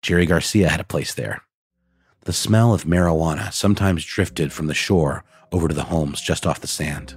Jerry 0.02 0.26
Garcia 0.26 0.68
had 0.68 0.80
a 0.80 0.84
place 0.84 1.14
there. 1.14 1.44
The 2.22 2.34
smell 2.34 2.74
of 2.74 2.86
marijuana 2.86 3.54
sometimes 3.54 4.04
drifted 4.04 4.52
from 4.52 4.66
the 4.66 4.74
shore 4.74 5.24
over 5.52 5.68
to 5.68 5.76
the 5.76 5.84
homes 5.84 6.22
just 6.22 6.48
off 6.48 6.62
the 6.62 6.68
sand. 6.68 7.16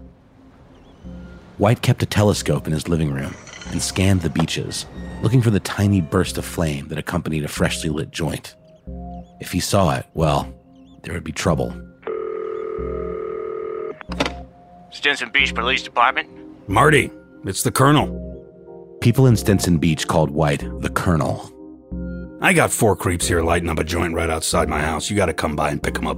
White 1.56 1.80
kept 1.80 2.02
a 2.02 2.06
telescope 2.06 2.66
in 2.66 2.74
his 2.74 2.88
living 2.88 3.10
room 3.10 3.34
and 3.70 3.80
scanned 3.80 4.20
the 4.20 4.28
beaches, 4.28 4.84
looking 5.22 5.40
for 5.40 5.50
the 5.50 5.60
tiny 5.60 6.02
burst 6.02 6.36
of 6.36 6.44
flame 6.44 6.88
that 6.88 6.98
accompanied 6.98 7.44
a 7.44 7.48
freshly 7.48 7.88
lit 7.88 8.10
joint. 8.10 8.54
If 9.40 9.50
he 9.50 9.60
saw 9.60 9.94
it, 9.94 10.04
well, 10.12 10.52
there 11.02 11.14
would 11.14 11.24
be 11.24 11.32
trouble. 11.32 11.74
Stinson 14.96 15.28
Beach 15.28 15.54
Police 15.54 15.82
Department? 15.82 16.26
Marty, 16.68 17.10
it's 17.44 17.62
the 17.62 17.70
Colonel. 17.70 18.08
People 19.02 19.26
in 19.26 19.36
Stinson 19.36 19.76
Beach 19.76 20.08
called 20.08 20.30
White 20.30 20.64
the 20.80 20.88
Colonel. 20.88 21.52
I 22.40 22.54
got 22.54 22.72
four 22.72 22.96
creeps 22.96 23.28
here 23.28 23.42
lighting 23.42 23.68
up 23.68 23.78
a 23.78 23.84
joint 23.84 24.14
right 24.14 24.30
outside 24.30 24.70
my 24.70 24.80
house. 24.80 25.10
You 25.10 25.16
gotta 25.16 25.34
come 25.34 25.54
by 25.54 25.70
and 25.70 25.82
pick 25.82 25.94
them 25.94 26.06
up. 26.06 26.16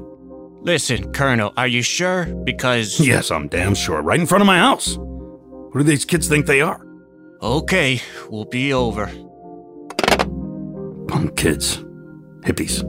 Listen, 0.62 1.12
Colonel, 1.12 1.52
are 1.56 1.66
you 1.66 1.82
sure? 1.82 2.26
Because. 2.44 3.00
Yes, 3.04 3.32
I'm 3.32 3.48
damn 3.48 3.74
sure. 3.74 4.00
Right 4.00 4.20
in 4.20 4.26
front 4.26 4.42
of 4.42 4.46
my 4.46 4.58
house. 4.58 4.94
Who 4.94 5.72
do 5.74 5.82
these 5.82 6.04
kids 6.04 6.28
think 6.28 6.46
they 6.46 6.60
are? 6.60 6.80
Okay, 7.42 8.00
we'll 8.30 8.44
be 8.44 8.72
over. 8.72 9.06
Punk 11.08 11.36
kids. 11.36 11.78
Hippies. 12.44 12.84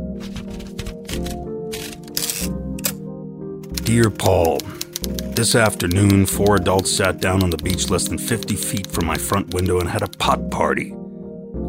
Dear 3.85 4.11
Paul, 4.11 4.59
this 5.01 5.55
afternoon, 5.55 6.25
four 6.25 6.57
adults 6.57 6.91
sat 6.91 7.21
down 7.21 7.43
on 7.43 7.49
the 7.49 7.57
beach 7.57 7.89
less 7.89 8.07
than 8.07 8.17
50 8.17 8.55
feet 8.55 8.87
from 8.87 9.05
my 9.05 9.15
front 9.15 9.53
window 9.53 9.79
and 9.79 9.89
had 9.89 10.01
a 10.01 10.07
pot 10.07 10.51
party. 10.51 10.91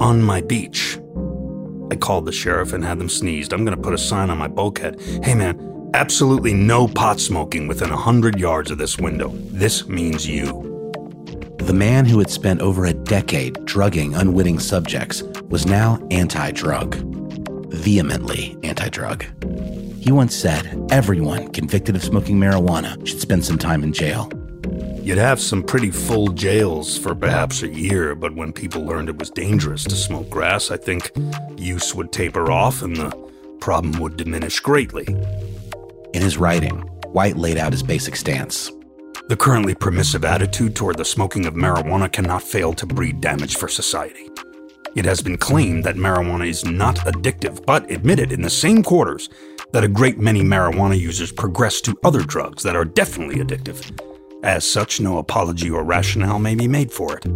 On 0.00 0.20
my 0.20 0.40
beach. 0.40 0.98
I 1.90 1.96
called 1.96 2.26
the 2.26 2.32
sheriff 2.32 2.72
and 2.72 2.84
had 2.84 2.98
them 2.98 3.08
sneezed. 3.08 3.52
I'm 3.52 3.64
going 3.64 3.76
to 3.76 3.82
put 3.82 3.94
a 3.94 3.98
sign 3.98 4.30
on 4.30 4.38
my 4.38 4.48
bulkhead. 4.48 5.00
Hey 5.22 5.34
man, 5.34 5.90
absolutely 5.94 6.54
no 6.54 6.88
pot 6.88 7.20
smoking 7.20 7.68
within 7.68 7.90
a 7.90 7.94
100 7.94 8.38
yards 8.38 8.70
of 8.70 8.78
this 8.78 8.98
window. 8.98 9.28
This 9.28 9.86
means 9.86 10.26
you. 10.26 10.66
The 11.58 11.74
man 11.74 12.06
who 12.06 12.18
had 12.18 12.30
spent 12.30 12.60
over 12.60 12.86
a 12.86 12.92
decade 12.92 13.64
drugging 13.66 14.14
unwitting 14.14 14.58
subjects 14.58 15.22
was 15.48 15.66
now 15.66 16.04
anti 16.10 16.50
drug. 16.50 16.96
Vehemently 17.72 18.56
anti 18.64 18.88
drug. 18.88 19.24
He 20.00 20.12
once 20.12 20.34
said 20.34 20.88
everyone 20.90 21.48
convicted 21.48 21.94
of 21.94 22.02
smoking 22.02 22.38
marijuana 22.38 23.06
should 23.06 23.20
spend 23.20 23.44
some 23.44 23.58
time 23.58 23.82
in 23.82 23.92
jail. 23.92 24.32
You'd 25.02 25.18
have 25.18 25.38
some 25.38 25.62
pretty 25.62 25.90
full 25.90 26.28
jails 26.28 26.96
for 26.96 27.14
perhaps 27.14 27.62
a 27.62 27.68
year, 27.68 28.14
but 28.14 28.34
when 28.34 28.54
people 28.54 28.82
learned 28.82 29.10
it 29.10 29.18
was 29.18 29.28
dangerous 29.28 29.84
to 29.84 29.94
smoke 29.94 30.30
grass, 30.30 30.70
I 30.70 30.78
think 30.78 31.12
use 31.58 31.94
would 31.94 32.12
taper 32.12 32.50
off 32.50 32.80
and 32.80 32.96
the 32.96 33.10
problem 33.60 34.00
would 34.00 34.16
diminish 34.16 34.58
greatly. 34.60 35.04
In 36.14 36.22
his 36.22 36.38
writing, 36.38 36.78
White 37.08 37.36
laid 37.36 37.58
out 37.58 37.72
his 37.72 37.82
basic 37.82 38.16
stance. 38.16 38.72
The 39.28 39.36
currently 39.36 39.74
permissive 39.74 40.24
attitude 40.24 40.74
toward 40.74 40.96
the 40.96 41.04
smoking 41.04 41.44
of 41.44 41.52
marijuana 41.52 42.10
cannot 42.10 42.42
fail 42.42 42.72
to 42.72 42.86
breed 42.86 43.20
damage 43.20 43.56
for 43.56 43.68
society. 43.68 44.30
It 44.96 45.04
has 45.04 45.20
been 45.20 45.36
claimed 45.36 45.84
that 45.84 45.96
marijuana 45.96 46.48
is 46.48 46.64
not 46.64 46.96
addictive, 47.00 47.64
but 47.66 47.90
admitted 47.90 48.32
in 48.32 48.42
the 48.42 48.50
same 48.50 48.82
quarters 48.82 49.28
that 49.72 49.84
a 49.84 49.88
great 49.88 50.18
many 50.18 50.42
marijuana 50.42 50.98
users 50.98 51.32
progress 51.32 51.80
to 51.82 51.98
other 52.04 52.22
drugs 52.22 52.62
that 52.62 52.76
are 52.76 52.84
definitely 52.84 53.36
addictive. 53.36 53.98
As 54.42 54.64
such, 54.64 55.00
no 55.00 55.18
apology 55.18 55.70
or 55.70 55.84
rationale 55.84 56.38
may 56.38 56.54
be 56.54 56.66
made 56.66 56.90
for 56.90 57.16
it. 57.16 57.26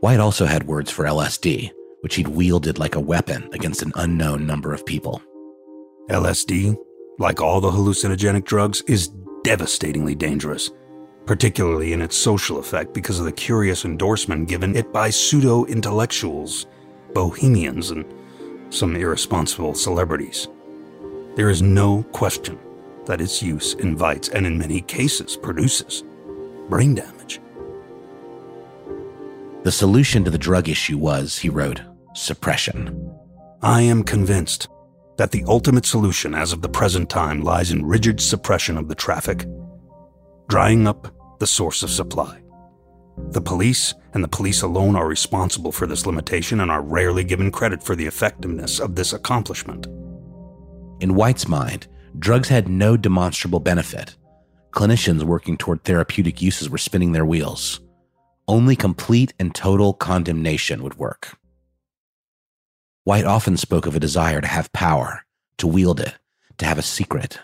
White 0.00 0.20
also 0.20 0.46
had 0.46 0.64
words 0.64 0.90
for 0.90 1.04
LSD, 1.04 1.72
which 2.02 2.14
he'd 2.14 2.28
wielded 2.28 2.78
like 2.78 2.94
a 2.94 3.00
weapon 3.00 3.48
against 3.52 3.82
an 3.82 3.92
unknown 3.96 4.46
number 4.46 4.72
of 4.72 4.86
people. 4.86 5.20
LSD, 6.08 6.76
like 7.18 7.40
all 7.40 7.60
the 7.60 7.70
hallucinogenic 7.70 8.44
drugs, 8.44 8.82
is 8.82 9.08
devastatingly 9.42 10.14
dangerous, 10.14 10.70
particularly 11.26 11.92
in 11.92 12.00
its 12.00 12.16
social 12.16 12.58
effect 12.58 12.94
because 12.94 13.18
of 13.18 13.24
the 13.24 13.32
curious 13.32 13.84
endorsement 13.84 14.48
given 14.48 14.76
it 14.76 14.92
by 14.92 15.10
pseudo 15.10 15.64
intellectuals, 15.64 16.66
bohemians, 17.12 17.90
and 17.90 18.04
some 18.70 18.96
irresponsible 18.96 19.74
celebrities. 19.74 20.48
There 21.36 21.50
is 21.50 21.62
no 21.62 22.02
question 22.12 22.58
that 23.06 23.20
its 23.20 23.42
use 23.42 23.74
invites 23.74 24.28
and, 24.28 24.46
in 24.46 24.58
many 24.58 24.80
cases, 24.82 25.36
produces 25.36 26.04
brain 26.68 26.94
damage. 26.94 27.40
The 29.62 29.72
solution 29.72 30.24
to 30.24 30.30
the 30.30 30.38
drug 30.38 30.68
issue 30.68 30.98
was, 30.98 31.38
he 31.38 31.48
wrote, 31.48 31.80
suppression. 32.14 33.12
I 33.62 33.82
am 33.82 34.02
convinced 34.02 34.68
that 35.16 35.32
the 35.32 35.44
ultimate 35.46 35.84
solution 35.84 36.34
as 36.34 36.52
of 36.52 36.62
the 36.62 36.68
present 36.68 37.10
time 37.10 37.42
lies 37.42 37.70
in 37.72 37.84
rigid 37.84 38.20
suppression 38.20 38.76
of 38.76 38.88
the 38.88 38.94
traffic, 38.94 39.46
drying 40.48 40.86
up 40.86 41.12
the 41.40 41.46
source 41.46 41.82
of 41.82 41.90
supply. 41.90 42.40
The 43.30 43.40
police 43.40 43.94
and 44.14 44.24
the 44.24 44.28
police 44.28 44.62
alone 44.62 44.96
are 44.96 45.06
responsible 45.06 45.70
for 45.70 45.86
this 45.86 46.06
limitation 46.06 46.60
and 46.60 46.70
are 46.70 46.82
rarely 46.82 47.24
given 47.24 47.50
credit 47.50 47.82
for 47.82 47.94
the 47.94 48.06
effectiveness 48.06 48.80
of 48.80 48.94
this 48.94 49.12
accomplishment. 49.12 49.86
In 51.00 51.14
White's 51.14 51.46
mind, 51.46 51.86
drugs 52.18 52.48
had 52.48 52.68
no 52.68 52.96
demonstrable 52.96 53.60
benefit. 53.60 54.16
Clinicians 54.72 55.22
working 55.22 55.56
toward 55.56 55.84
therapeutic 55.84 56.42
uses 56.42 56.70
were 56.70 56.78
spinning 56.78 57.12
their 57.12 57.26
wheels. 57.26 57.80
Only 58.46 58.76
complete 58.76 59.34
and 59.38 59.54
total 59.54 59.92
condemnation 59.92 60.82
would 60.82 60.96
work. 60.96 61.36
White 63.04 63.24
often 63.24 63.56
spoke 63.56 63.86
of 63.86 63.94
a 63.94 64.00
desire 64.00 64.40
to 64.40 64.46
have 64.46 64.72
power, 64.72 65.24
to 65.58 65.66
wield 65.66 66.00
it, 66.00 66.14
to 66.58 66.66
have 66.66 66.78
a 66.78 66.82
secret. 66.82 67.38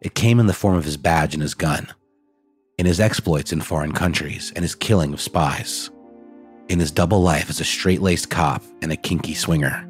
It 0.00 0.14
came 0.14 0.40
in 0.40 0.46
the 0.46 0.52
form 0.52 0.76
of 0.76 0.84
his 0.84 0.96
badge 0.96 1.34
and 1.34 1.42
his 1.42 1.54
gun, 1.54 1.88
in 2.82 2.86
his 2.86 2.98
exploits 2.98 3.52
in 3.52 3.60
foreign 3.60 3.92
countries 3.92 4.52
and 4.56 4.64
his 4.64 4.74
killing 4.74 5.12
of 5.12 5.20
spies, 5.20 5.88
in 6.68 6.80
his 6.80 6.90
double 6.90 7.22
life 7.22 7.48
as 7.48 7.60
a 7.60 7.64
straight 7.64 8.02
laced 8.02 8.28
cop 8.28 8.60
and 8.82 8.90
a 8.90 8.96
kinky 8.96 9.34
swinger. 9.34 9.88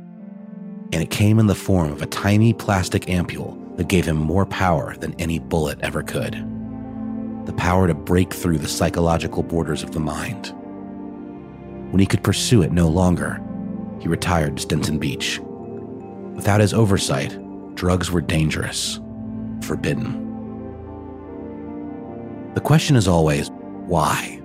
And 0.92 0.96
it 0.96 1.08
came 1.08 1.38
in 1.38 1.46
the 1.46 1.54
form 1.54 1.90
of 1.90 2.02
a 2.02 2.06
tiny 2.06 2.52
plastic 2.52 3.06
ampule 3.06 3.78
that 3.78 3.88
gave 3.88 4.04
him 4.04 4.18
more 4.18 4.44
power 4.44 4.94
than 4.98 5.18
any 5.18 5.38
bullet 5.38 5.78
ever 5.80 6.02
could 6.02 6.34
the 7.46 7.54
power 7.54 7.86
to 7.86 7.94
break 7.94 8.32
through 8.32 8.58
the 8.58 8.68
psychological 8.68 9.42
borders 9.42 9.82
of 9.82 9.92
the 9.92 9.98
mind. 9.98 10.52
When 11.92 11.98
he 11.98 12.06
could 12.06 12.22
pursue 12.22 12.60
it 12.60 12.72
no 12.72 12.88
longer, 12.88 13.42
he 14.00 14.06
retired 14.06 14.58
to 14.58 14.62
Stinson 14.62 14.98
Beach. 14.98 15.40
Without 16.34 16.60
his 16.60 16.74
oversight, 16.74 17.36
drugs 17.74 18.10
were 18.10 18.20
dangerous, 18.20 19.00
forbidden. 19.62 20.31
The 22.54 22.60
question 22.60 22.96
is 22.96 23.08
always 23.08 23.50
why? 23.86 24.38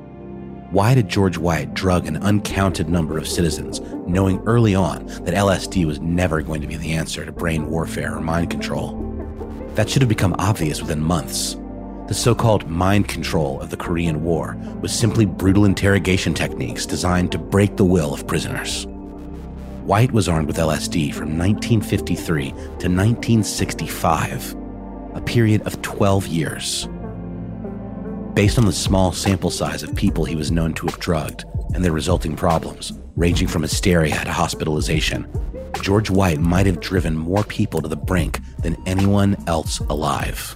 Why 0.71 0.95
did 0.95 1.09
George 1.09 1.37
White 1.37 1.73
drug 1.73 2.07
an 2.07 2.23
uncounted 2.23 2.87
number 2.87 3.17
of 3.17 3.27
citizens, 3.27 3.81
knowing 4.07 4.39
early 4.45 4.75
on 4.75 5.07
that 5.25 5.33
LSD 5.33 5.85
was 5.85 5.99
never 5.99 6.41
going 6.41 6.61
to 6.61 6.67
be 6.67 6.77
the 6.77 6.93
answer 6.93 7.25
to 7.25 7.33
brain 7.33 7.69
warfare 7.69 8.15
or 8.15 8.21
mind 8.21 8.49
control? 8.49 8.95
That 9.75 9.89
should 9.89 10.01
have 10.01 10.07
become 10.07 10.37
obvious 10.39 10.81
within 10.81 11.01
months. 11.01 11.57
The 12.07 12.13
so 12.13 12.33
called 12.33 12.69
mind 12.69 13.09
control 13.09 13.59
of 13.59 13.71
the 13.71 13.77
Korean 13.77 14.23
War 14.23 14.55
was 14.79 14.97
simply 14.97 15.25
brutal 15.25 15.65
interrogation 15.65 16.33
techniques 16.33 16.85
designed 16.85 17.33
to 17.33 17.37
break 17.37 17.75
the 17.75 17.83
will 17.83 18.13
of 18.13 18.25
prisoners. 18.25 18.85
White 19.83 20.13
was 20.13 20.29
armed 20.29 20.47
with 20.47 20.57
LSD 20.57 21.13
from 21.13 21.37
1953 21.37 22.51
to 22.51 22.55
1965, 22.55 24.55
a 25.13 25.21
period 25.21 25.67
of 25.67 25.81
12 25.81 26.27
years. 26.27 26.87
Based 28.37 28.59
on 28.59 28.65
the 28.65 28.71
small 28.71 29.11
sample 29.13 29.49
size 29.49 29.81
of 29.81 29.95
people 29.95 30.23
he 30.23 30.35
was 30.35 30.51
known 30.51 30.71
to 30.75 30.85
have 30.85 30.99
drugged 30.99 31.43
and 31.73 31.83
their 31.83 31.91
resulting 31.91 32.35
problems, 32.35 32.93
ranging 33.15 33.47
from 33.47 33.63
hysteria 33.63 34.23
to 34.23 34.31
hospitalization, 34.31 35.27
George 35.81 36.11
White 36.11 36.39
might 36.39 36.67
have 36.67 36.79
driven 36.79 37.17
more 37.17 37.43
people 37.43 37.81
to 37.81 37.87
the 37.87 37.95
brink 37.95 38.39
than 38.59 38.77
anyone 38.85 39.43
else 39.47 39.79
alive. 39.79 40.55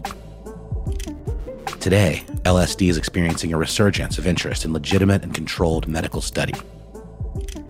Today, 1.80 2.24
LSD 2.44 2.88
is 2.88 2.98
experiencing 3.00 3.52
a 3.52 3.58
resurgence 3.58 4.20
of 4.20 4.28
interest 4.28 4.64
in 4.64 4.74
legitimate 4.74 5.24
and 5.24 5.34
controlled 5.34 5.88
medical 5.88 6.22
study. 6.22 6.54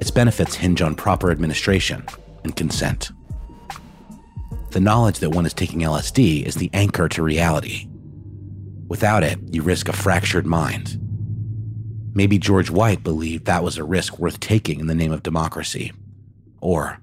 Its 0.02 0.12
benefits 0.12 0.56
hinge 0.56 0.82
on 0.82 0.94
proper 0.94 1.32
administration 1.32 2.06
and 2.44 2.54
consent. 2.54 3.12
The 4.72 4.82
knowledge 4.82 5.20
that 5.20 5.30
one 5.30 5.46
is 5.46 5.54
taking 5.54 5.80
LSD 5.80 6.44
is 6.44 6.56
the 6.56 6.70
anchor 6.74 7.08
to 7.08 7.24
reality. 7.24 7.88
Without 8.92 9.24
it, 9.24 9.40
you 9.50 9.62
risk 9.62 9.88
a 9.88 9.94
fractured 9.94 10.46
mind. 10.46 11.00
Maybe 12.14 12.38
George 12.38 12.70
White 12.70 13.06
believed 13.06 13.46
that 13.46 13.64
was 13.64 13.78
a 13.78 13.86
risk 13.86 14.20
worth 14.20 14.42
taking 14.42 14.82
in 14.82 14.88
the 14.88 14.94
name 14.94 15.14
of 15.14 15.24
democracy. 15.24 15.94
Or 16.60 17.00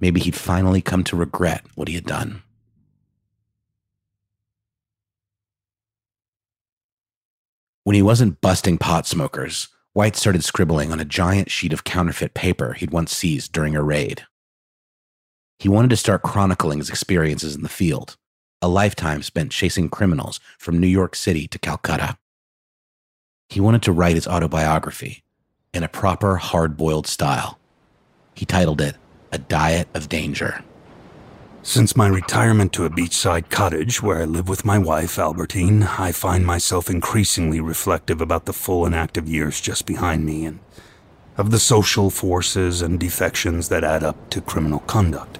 maybe 0.00 0.18
he'd 0.18 0.34
finally 0.34 0.80
come 0.80 1.04
to 1.04 1.14
regret 1.14 1.62
what 1.74 1.88
he 1.88 1.94
had 1.94 2.06
done. 2.06 2.42
When 7.84 7.94
he 7.94 8.00
wasn't 8.00 8.40
busting 8.40 8.78
pot 8.78 9.06
smokers, 9.06 9.68
White 9.92 10.16
started 10.16 10.42
scribbling 10.42 10.90
on 10.90 11.00
a 11.00 11.04
giant 11.04 11.50
sheet 11.50 11.74
of 11.74 11.84
counterfeit 11.84 12.32
paper 12.32 12.72
he'd 12.72 12.92
once 12.92 13.14
seized 13.14 13.52
during 13.52 13.76
a 13.76 13.82
raid. 13.82 14.24
He 15.58 15.68
wanted 15.68 15.90
to 15.90 15.98
start 15.98 16.22
chronicling 16.22 16.78
his 16.78 16.88
experiences 16.88 17.54
in 17.54 17.60
the 17.60 17.68
field, 17.68 18.16
a 18.66 18.68
lifetime 18.68 19.22
spent 19.22 19.52
chasing 19.52 19.88
criminals 19.88 20.40
from 20.58 20.80
New 20.80 20.88
York 20.88 21.14
City 21.14 21.46
to 21.46 21.56
Calcutta. 21.56 22.18
He 23.48 23.60
wanted 23.60 23.82
to 23.84 23.92
write 23.92 24.16
his 24.16 24.26
autobiography 24.26 25.22
in 25.72 25.84
a 25.84 25.88
proper 25.88 26.38
hard 26.38 26.76
boiled 26.76 27.06
style. 27.06 27.60
He 28.34 28.44
titled 28.44 28.80
it 28.80 28.96
A 29.30 29.38
Diet 29.38 29.86
of 29.94 30.08
Danger. 30.08 30.64
Since 31.62 31.94
my 31.94 32.08
retirement 32.08 32.72
to 32.72 32.84
a 32.84 32.90
beachside 32.90 33.50
cottage 33.50 34.02
where 34.02 34.20
I 34.20 34.24
live 34.24 34.48
with 34.48 34.64
my 34.64 34.78
wife, 34.78 35.16
Albertine, 35.16 35.84
I 35.84 36.10
find 36.10 36.44
myself 36.44 36.90
increasingly 36.90 37.60
reflective 37.60 38.20
about 38.20 38.46
the 38.46 38.52
full 38.52 38.84
and 38.84 38.96
active 38.96 39.28
years 39.28 39.60
just 39.60 39.86
behind 39.86 40.26
me 40.26 40.44
and 40.44 40.58
of 41.36 41.52
the 41.52 41.60
social 41.60 42.10
forces 42.10 42.82
and 42.82 42.98
defections 42.98 43.68
that 43.68 43.84
add 43.84 44.02
up 44.02 44.28
to 44.30 44.40
criminal 44.40 44.80
conduct. 44.80 45.38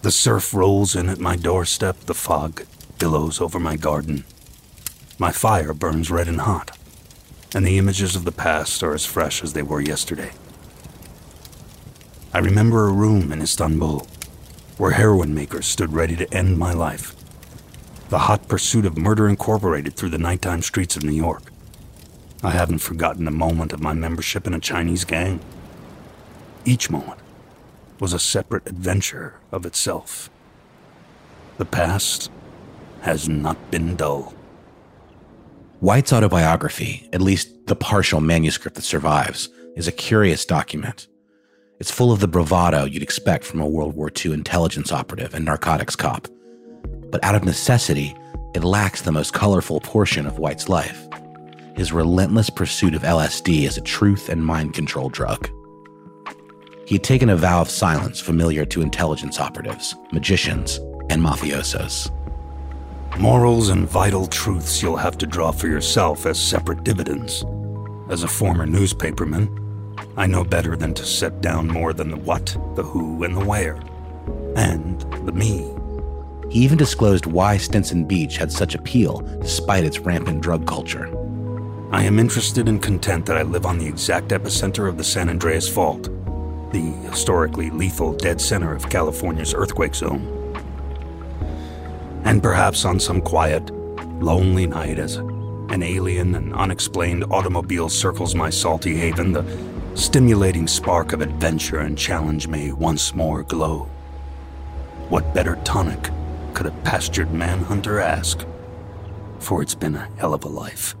The 0.00 0.12
surf 0.12 0.54
rolls 0.54 0.94
in 0.94 1.08
at 1.08 1.18
my 1.18 1.34
doorstep, 1.34 1.98
the 2.06 2.14
fog 2.14 2.64
billows 3.00 3.40
over 3.40 3.58
my 3.58 3.76
garden. 3.76 4.24
My 5.18 5.32
fire 5.32 5.74
burns 5.74 6.08
red 6.08 6.28
and 6.28 6.42
hot, 6.42 6.78
and 7.52 7.66
the 7.66 7.78
images 7.78 8.14
of 8.14 8.24
the 8.24 8.30
past 8.30 8.84
are 8.84 8.94
as 8.94 9.04
fresh 9.04 9.42
as 9.42 9.54
they 9.54 9.62
were 9.62 9.80
yesterday. 9.80 10.30
I 12.32 12.38
remember 12.38 12.86
a 12.86 12.92
room 12.92 13.32
in 13.32 13.42
Istanbul 13.42 14.06
where 14.76 14.92
heroin 14.92 15.34
makers 15.34 15.66
stood 15.66 15.92
ready 15.92 16.14
to 16.14 16.32
end 16.32 16.58
my 16.58 16.72
life. 16.72 17.16
The 18.08 18.20
hot 18.20 18.46
pursuit 18.46 18.86
of 18.86 18.96
murder 18.96 19.28
incorporated 19.28 19.94
through 19.96 20.10
the 20.10 20.18
nighttime 20.18 20.62
streets 20.62 20.96
of 20.96 21.02
New 21.02 21.10
York. 21.10 21.50
I 22.44 22.50
haven't 22.50 22.78
forgotten 22.78 23.26
a 23.26 23.32
moment 23.32 23.72
of 23.72 23.82
my 23.82 23.94
membership 23.94 24.46
in 24.46 24.54
a 24.54 24.60
Chinese 24.60 25.04
gang. 25.04 25.40
Each 26.64 26.88
moment 26.88 27.18
was 28.00 28.12
a 28.12 28.18
separate 28.18 28.66
adventure 28.68 29.34
of 29.52 29.66
itself. 29.66 30.30
The 31.58 31.64
past 31.64 32.30
has 33.02 33.28
not 33.28 33.70
been 33.70 33.96
dull. 33.96 34.34
White's 35.80 36.12
autobiography, 36.12 37.08
at 37.12 37.20
least 37.20 37.66
the 37.66 37.76
partial 37.76 38.20
manuscript 38.20 38.76
that 38.76 38.82
survives, 38.82 39.48
is 39.76 39.86
a 39.86 39.92
curious 39.92 40.44
document. 40.44 41.06
It's 41.78 41.90
full 41.90 42.10
of 42.10 42.18
the 42.18 42.26
bravado 42.26 42.84
you'd 42.84 43.02
expect 43.02 43.44
from 43.44 43.60
a 43.60 43.68
World 43.68 43.94
War 43.94 44.10
II 44.10 44.32
intelligence 44.32 44.90
operative 44.90 45.34
and 45.34 45.44
narcotics 45.44 45.94
cop. 45.94 46.26
But 47.10 47.22
out 47.22 47.36
of 47.36 47.44
necessity, 47.44 48.16
it 48.54 48.64
lacks 48.64 49.02
the 49.02 49.12
most 49.12 49.32
colorful 49.32 49.80
portion 49.80 50.26
of 50.26 50.38
White's 50.38 50.68
life 50.68 51.08
his 51.76 51.92
relentless 51.92 52.50
pursuit 52.50 52.92
of 52.92 53.02
LSD 53.02 53.64
as 53.64 53.76
a 53.76 53.80
truth 53.80 54.28
and 54.28 54.44
mind 54.44 54.74
control 54.74 55.08
drug. 55.08 55.48
He 56.88 56.94
had 56.94 57.04
taken 57.04 57.28
a 57.28 57.36
vow 57.36 57.60
of 57.60 57.68
silence 57.68 58.18
familiar 58.18 58.64
to 58.64 58.80
intelligence 58.80 59.38
operatives, 59.38 59.94
magicians, 60.10 60.78
and 61.10 61.20
mafiosos. 61.20 62.10
Morals 63.18 63.68
and 63.68 63.86
vital 63.86 64.26
truths 64.26 64.80
you'll 64.80 64.96
have 64.96 65.18
to 65.18 65.26
draw 65.26 65.50
for 65.52 65.68
yourself 65.68 66.24
as 66.24 66.40
separate 66.40 66.84
dividends. 66.84 67.44
As 68.08 68.22
a 68.22 68.26
former 68.26 68.66
newspaperman, 68.66 69.50
I 70.16 70.26
know 70.26 70.44
better 70.44 70.76
than 70.76 70.94
to 70.94 71.04
set 71.04 71.42
down 71.42 71.68
more 71.68 71.92
than 71.92 72.08
the 72.10 72.16
what, 72.16 72.56
the 72.74 72.84
who, 72.84 73.22
and 73.22 73.36
the 73.36 73.44
where, 73.44 73.78
and 74.56 74.98
the 75.26 75.32
me. 75.32 75.70
He 76.48 76.60
even 76.60 76.78
disclosed 76.78 77.26
why 77.26 77.58
Stinson 77.58 78.06
Beach 78.06 78.38
had 78.38 78.50
such 78.50 78.74
appeal 78.74 79.20
despite 79.42 79.84
its 79.84 79.98
rampant 79.98 80.40
drug 80.40 80.66
culture. 80.66 81.14
I 81.92 82.04
am 82.04 82.18
interested 82.18 82.66
and 82.66 82.82
content 82.82 83.26
that 83.26 83.36
I 83.36 83.42
live 83.42 83.66
on 83.66 83.76
the 83.76 83.86
exact 83.86 84.28
epicenter 84.28 84.88
of 84.88 84.96
the 84.96 85.04
San 85.04 85.28
Andreas 85.28 85.68
Fault, 85.68 86.08
the 86.72 86.92
historically 87.08 87.70
lethal 87.70 88.12
dead 88.12 88.40
center 88.40 88.74
of 88.74 88.88
California's 88.88 89.54
earthquake 89.54 89.94
zone. 89.94 90.34
And 92.24 92.42
perhaps 92.42 92.84
on 92.84 93.00
some 93.00 93.20
quiet, 93.20 93.70
lonely 94.20 94.66
night 94.66 94.98
as 94.98 95.16
an 95.16 95.82
alien 95.82 96.34
and 96.34 96.54
unexplained 96.54 97.24
automobile 97.30 97.88
circles 97.88 98.34
my 98.34 98.50
salty 98.50 98.96
haven, 98.96 99.32
the 99.32 99.44
stimulating 99.94 100.66
spark 100.66 101.12
of 101.12 101.20
adventure 101.20 101.80
and 101.80 101.96
challenge 101.96 102.48
may 102.48 102.72
once 102.72 103.14
more 103.14 103.42
glow. 103.42 103.88
What 105.08 105.34
better 105.34 105.56
tonic 105.64 106.10
could 106.54 106.66
a 106.66 106.70
pastured 106.84 107.32
manhunter 107.32 107.98
ask? 107.98 108.44
For 109.38 109.62
it's 109.62 109.74
been 109.74 109.94
a 109.94 110.08
hell 110.16 110.34
of 110.34 110.44
a 110.44 110.48
life. 110.48 110.96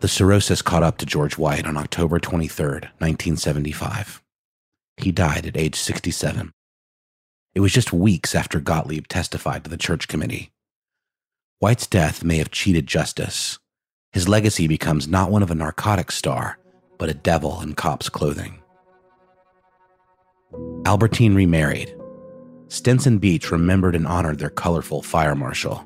The 0.00 0.08
cirrhosis 0.08 0.62
caught 0.62 0.84
up 0.84 0.98
to 0.98 1.06
George 1.06 1.36
White 1.36 1.66
on 1.66 1.76
October 1.76 2.20
23, 2.20 2.66
1975. 2.66 4.22
He 4.96 5.10
died 5.10 5.44
at 5.44 5.56
age 5.56 5.74
67. 5.74 6.52
It 7.54 7.60
was 7.60 7.72
just 7.72 7.92
weeks 7.92 8.34
after 8.34 8.60
Gottlieb 8.60 9.08
testified 9.08 9.64
to 9.64 9.70
the 9.70 9.76
church 9.76 10.06
committee. 10.06 10.52
White's 11.58 11.88
death 11.88 12.22
may 12.22 12.36
have 12.36 12.52
cheated 12.52 12.86
justice. 12.86 13.58
His 14.12 14.28
legacy 14.28 14.68
becomes 14.68 15.08
not 15.08 15.32
one 15.32 15.42
of 15.42 15.50
a 15.50 15.56
narcotics 15.56 16.14
star, 16.14 16.58
but 16.96 17.08
a 17.08 17.14
devil 17.14 17.60
in 17.60 17.74
cop's 17.74 18.08
clothing. 18.08 18.62
Albertine 20.86 21.34
remarried. 21.34 21.92
Stinson 22.68 23.18
Beach 23.18 23.50
remembered 23.50 23.96
and 23.96 24.06
honored 24.06 24.38
their 24.38 24.50
colorful 24.50 25.02
fire 25.02 25.34
marshal. 25.34 25.78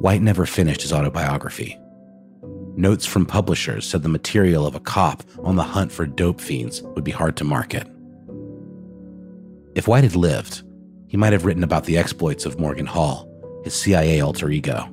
White 0.00 0.22
never 0.22 0.46
finished 0.46 0.80
his 0.80 0.92
autobiography. 0.94 1.78
Notes 2.76 3.04
from 3.04 3.26
publishers 3.26 3.86
said 3.86 4.02
the 4.02 4.08
material 4.08 4.66
of 4.66 4.74
a 4.74 4.80
cop 4.80 5.22
on 5.42 5.56
the 5.56 5.62
hunt 5.62 5.92
for 5.92 6.06
dope 6.06 6.40
fiends 6.40 6.80
would 6.82 7.04
be 7.04 7.10
hard 7.10 7.36
to 7.36 7.44
market. 7.44 7.86
If 9.74 9.88
White 9.88 10.04
had 10.04 10.16
lived, 10.16 10.62
he 11.06 11.18
might 11.18 11.34
have 11.34 11.44
written 11.44 11.64
about 11.64 11.84
the 11.84 11.98
exploits 11.98 12.46
of 12.46 12.58
Morgan 12.58 12.86
Hall, 12.86 13.28
his 13.62 13.74
CIA 13.74 14.20
alter 14.20 14.50
ego. 14.50 14.84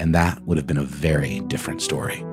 And 0.00 0.12
that 0.14 0.42
would 0.42 0.56
have 0.56 0.66
been 0.66 0.78
a 0.78 0.82
very 0.82 1.40
different 1.40 1.80
story. 1.80 2.24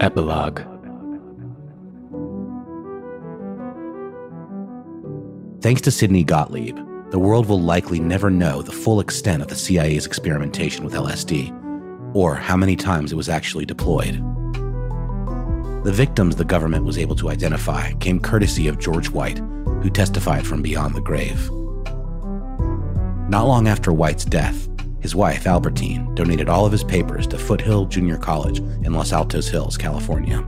Epilogue 0.00 0.60
Thanks 5.62 5.80
to 5.82 5.90
Sidney 5.90 6.22
Gottlieb, 6.22 6.76
the 7.10 7.18
world 7.18 7.48
will 7.48 7.60
likely 7.60 7.98
never 7.98 8.30
know 8.30 8.60
the 8.60 8.72
full 8.72 9.00
extent 9.00 9.42
of 9.42 9.48
the 9.48 9.56
CIA's 9.56 10.04
experimentation 10.04 10.84
with 10.84 10.92
LSD, 10.92 12.14
or 12.14 12.34
how 12.34 12.56
many 12.56 12.76
times 12.76 13.10
it 13.10 13.16
was 13.16 13.30
actually 13.30 13.64
deployed. 13.64 14.22
The 15.84 15.92
victims 15.92 16.36
the 16.36 16.44
government 16.44 16.84
was 16.84 16.98
able 16.98 17.16
to 17.16 17.30
identify 17.30 17.92
came 17.94 18.20
courtesy 18.20 18.68
of 18.68 18.78
George 18.78 19.08
White, 19.08 19.38
who 19.82 19.88
testified 19.88 20.46
from 20.46 20.60
beyond 20.60 20.94
the 20.94 21.00
grave. 21.00 21.50
Not 23.30 23.46
long 23.46 23.66
after 23.66 23.92
White's 23.94 24.26
death, 24.26 24.68
his 25.00 25.14
wife, 25.14 25.46
Albertine, 25.46 26.14
donated 26.14 26.50
all 26.50 26.66
of 26.66 26.72
his 26.72 26.84
papers 26.84 27.26
to 27.28 27.38
Foothill 27.38 27.86
Junior 27.86 28.18
College 28.18 28.58
in 28.58 28.92
Los 28.92 29.12
Altos 29.12 29.48
Hills, 29.48 29.78
California. 29.78 30.46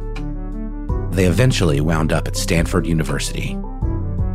They 1.13 1.25
eventually 1.25 1.81
wound 1.81 2.13
up 2.13 2.29
at 2.29 2.37
Stanford 2.37 2.87
University, 2.87 3.57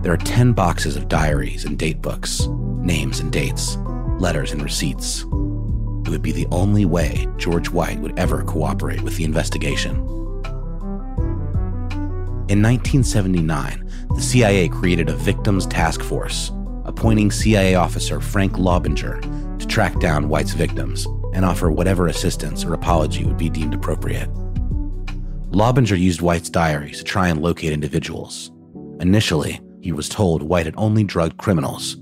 there 0.04 0.12
are 0.12 0.18
10 0.18 0.52
boxes 0.52 0.98
of 0.98 1.08
diaries 1.08 1.64
and 1.64 1.80
date 1.80 2.02
books, 2.02 2.48
names 2.50 3.22
and 3.22 3.32
dates, 3.32 3.78
letters 4.20 4.52
and 4.52 4.62
receipts. 4.62 5.22
It 5.22 6.10
would 6.10 6.22
be 6.22 6.34
the 6.34 6.48
only 6.52 6.84
way 6.84 7.26
George 7.38 7.70
White 7.70 8.00
would 8.02 8.20
ever 8.20 8.44
cooperate 8.44 9.02
with 9.02 9.16
the 9.16 9.24
investigation. 9.24 9.96
In 12.50 12.62
1979, 12.62 13.90
the 14.14 14.22
CIA 14.22 14.68
created 14.68 15.08
a 15.08 15.16
victims 15.16 15.66
task 15.66 16.02
force, 16.02 16.52
appointing 16.84 17.32
CIA 17.32 17.76
officer 17.76 18.20
Frank 18.20 18.58
Laubinger 18.58 19.22
to 19.58 19.66
track 19.66 19.98
down 20.02 20.28
White's 20.28 20.52
victims 20.52 21.08
and 21.34 21.46
offer 21.46 21.72
whatever 21.72 22.08
assistance 22.08 22.66
or 22.66 22.74
apology 22.74 23.24
would 23.24 23.38
be 23.38 23.50
deemed 23.50 23.74
appropriate. 23.74 24.30
Laubinger 25.52 25.98
used 25.98 26.22
White's 26.22 26.50
diaries 26.50 26.98
to 26.98 27.06
try 27.06 27.30
and 27.30 27.42
locate 27.42 27.72
individuals. 27.72 28.52
Initially, 29.00 29.62
he 29.84 29.92
was 29.92 30.08
told 30.08 30.42
White 30.42 30.66
had 30.66 30.76
only 30.78 31.04
drugged 31.04 31.38
criminals, 31.38 31.98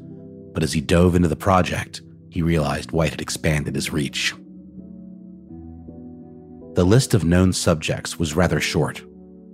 but 0.54 0.62
as 0.62 0.72
he 0.72 0.82
dove 0.82 1.16
into 1.16 1.28
the 1.28 1.36
project, 1.36 2.02
he 2.30 2.44
realized 2.44 2.92
White 2.92 3.10
had 3.10 3.22
expanded 3.22 3.74
his 3.74 3.92
reach. 3.92 4.36
The 6.76 6.86
list 6.86 7.16
of 7.16 7.26
known 7.26 7.52
subjects 7.52 8.20
was 8.20 8.36
rather 8.36 8.62
short, 8.62 9.04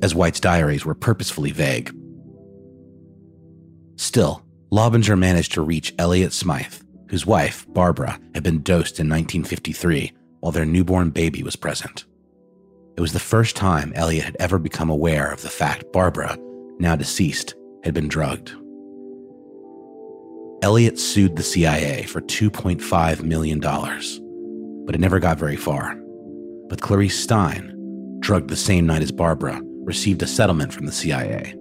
as 0.02 0.14
White's 0.14 0.42
diaries 0.42 0.86
were 0.86 0.94
purposefully 0.94 1.52
vague. 1.52 1.96
Still, 3.96 4.44
Laubinger 4.72 5.18
managed 5.18 5.54
to 5.54 5.62
reach 5.62 5.96
Elliot 5.98 6.34
Smythe, 6.34 6.82
whose 7.10 7.26
wife, 7.26 7.66
Barbara, 7.70 8.20
had 8.36 8.44
been 8.44 8.62
dosed 8.62 9.00
in 9.00 9.08
1953 9.08 10.12
while 10.42 10.52
their 10.52 10.66
newborn 10.66 11.12
baby 11.12 11.44
was 11.44 11.56
present. 11.56 12.04
It 12.98 13.02
was 13.02 13.14
the 13.14 13.20
first 13.20 13.56
time 13.56 13.94
Elliot 13.96 14.26
had 14.26 14.38
ever 14.38 14.60
become 14.60 14.90
aware 14.90 15.32
of 15.32 15.42
the 15.42 15.50
fact 15.50 15.92
Barbara, 15.94 16.38
now 16.78 16.96
deceased, 16.96 17.56
had 17.84 17.94
been 17.94 18.08
drugged. 18.08 18.54
Elliot 20.64 20.98
sued 20.98 21.36
the 21.36 21.44
CIA 21.44 22.04
for 22.04 22.22
$2.5 22.22 23.24
million, 23.24 23.60
but 23.60 24.96
it 24.96 25.02
never 25.02 25.20
got 25.20 25.38
very 25.38 25.56
far. 25.56 25.96
But 26.68 26.82
Clarice 26.82 27.18
Stein, 27.20 27.74
drugged 28.20 28.50
the 28.50 28.56
same 28.56 28.88
night 28.88 29.04
as 29.04 29.12
Barbara, 29.12 29.62
received 29.84 30.24
a 30.24 30.28
settlement 30.28 30.74
from 30.74 30.86
the 30.86 30.92
CIA. 30.92 31.56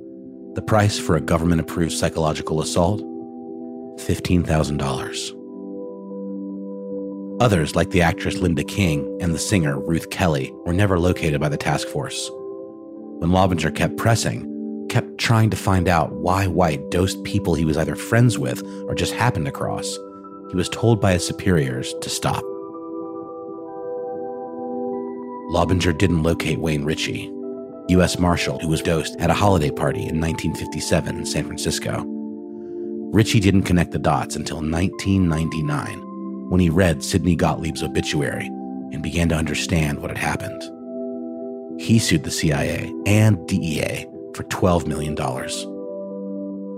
The 0.55 0.63
price 0.63 0.99
for 0.99 1.17
a 1.17 1.21
government 1.21 1.61
approved 1.61 1.93
psychological 1.93 2.63
assault? 2.63 3.03
$15,000. 4.01 5.33
Others, 7.43 7.77
like 7.77 7.91
the 7.91 8.01
actress 8.01 8.39
Linda 8.39 8.65
King 8.65 9.19
and 9.21 9.35
the 9.35 9.39
singer 9.39 9.79
Ruth 9.79 10.09
Kelly, 10.09 10.51
were 10.65 10.73
never 10.73 10.99
located 10.99 11.39
by 11.39 11.51
the 11.51 11.59
task 11.59 11.87
force. 11.89 12.31
When 13.19 13.31
Laubinger 13.31 13.75
kept 13.75 13.99
pressing, 13.99 14.51
kept 14.89 15.19
trying 15.19 15.51
to 15.51 15.57
find 15.57 15.89
out 15.89 16.13
why 16.13 16.47
White 16.47 16.91
dosed 16.91 17.23
people 17.25 17.55
he 17.55 17.65
was 17.65 17.77
either 17.77 17.97
friends 17.97 18.39
with 18.39 18.63
or 18.89 18.95
just 18.95 19.13
happened 19.13 19.49
across, 19.49 19.99
he 20.51 20.57
was 20.57 20.69
told 20.69 21.01
by 21.01 21.13
his 21.13 21.27
superiors 21.27 21.95
to 22.01 22.11
stop. 22.11 22.43
Laubinger 25.51 25.97
didn't 25.97 26.23
locate 26.23 26.59
Wayne 26.59 26.85
Ritchie, 26.85 27.33
U.S. 27.89 28.19
Marshal 28.19 28.59
who 28.59 28.69
was 28.69 28.83
dosed 28.83 29.17
at 29.21 29.31
a 29.31 29.35
holiday 29.35 29.71
party 29.71 30.01
in 30.01 30.21
1957 30.21 31.17
in 31.17 31.27
San 31.27 31.45
Francisco. 31.47 32.05
Ritchie 33.13 33.41
didn't 33.41 33.63
connect 33.63 33.93
the 33.93 33.99
dots 33.99 34.37
until 34.37 34.57
1999 34.57 36.51
when 36.51 36.61
he 36.61 36.69
read 36.69 37.03
Sidney 37.03 37.37
Gottlieb's 37.37 37.83
obituary 37.83 38.47
and 38.93 39.03
began 39.03 39.29
to 39.29 39.37
understand 39.37 40.01
what 40.01 40.11
had 40.11 40.19
happened. 40.19 40.63
He 41.81 41.99
sued 41.99 42.25
the 42.25 42.31
CIA 42.31 42.93
and 43.07 43.47
DEA 43.47 44.07
for 44.37 44.45
$12 44.45 44.87
million. 44.87 45.17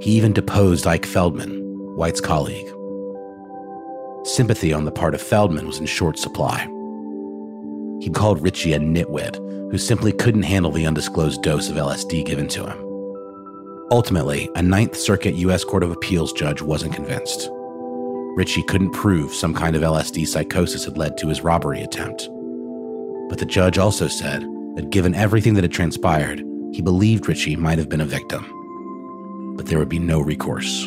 He 0.00 0.12
even 0.12 0.32
deposed 0.32 0.86
Ike 0.86 1.04
Feldman, 1.04 1.58
White's 1.96 2.20
colleague. 2.20 2.66
Sympathy 4.24 4.72
on 4.72 4.84
the 4.84 4.92
part 4.92 5.14
of 5.14 5.20
Feldman 5.20 5.66
was 5.66 5.80
in 5.80 5.86
short 5.86 6.18
supply. 6.18 6.60
He 8.00 8.10
called 8.10 8.40
Ritchie 8.40 8.74
a 8.74 8.78
nitwit 8.78 9.36
who 9.72 9.78
simply 9.78 10.12
couldn't 10.12 10.44
handle 10.44 10.70
the 10.70 10.86
undisclosed 10.86 11.42
dose 11.42 11.68
of 11.68 11.76
LSD 11.76 12.24
given 12.24 12.46
to 12.48 12.64
him. 12.64 12.84
Ultimately, 13.90 14.48
a 14.54 14.62
Ninth 14.62 14.96
Circuit 14.96 15.34
U.S. 15.34 15.64
Court 15.64 15.82
of 15.82 15.90
Appeals 15.90 16.32
judge 16.32 16.62
wasn't 16.62 16.94
convinced. 16.94 17.48
Ritchie 18.36 18.62
couldn't 18.64 18.92
prove 18.92 19.34
some 19.34 19.52
kind 19.52 19.74
of 19.74 19.82
LSD 19.82 20.28
psychosis 20.28 20.84
had 20.84 20.96
led 20.96 21.18
to 21.18 21.28
his 21.28 21.42
robbery 21.42 21.82
attempt. 21.82 22.28
But 23.28 23.38
the 23.38 23.46
judge 23.46 23.78
also 23.78 24.06
said 24.06 24.42
that 24.76 24.90
given 24.90 25.14
everything 25.14 25.54
that 25.54 25.64
had 25.64 25.72
transpired, 25.72 26.44
he 26.72 26.82
believed 26.82 27.28
Ritchie 27.28 27.56
might 27.56 27.78
have 27.78 27.88
been 27.88 28.00
a 28.00 28.06
victim. 28.06 28.44
But 29.56 29.66
there 29.66 29.78
would 29.78 29.88
be 29.88 29.98
no 29.98 30.20
recourse. 30.20 30.86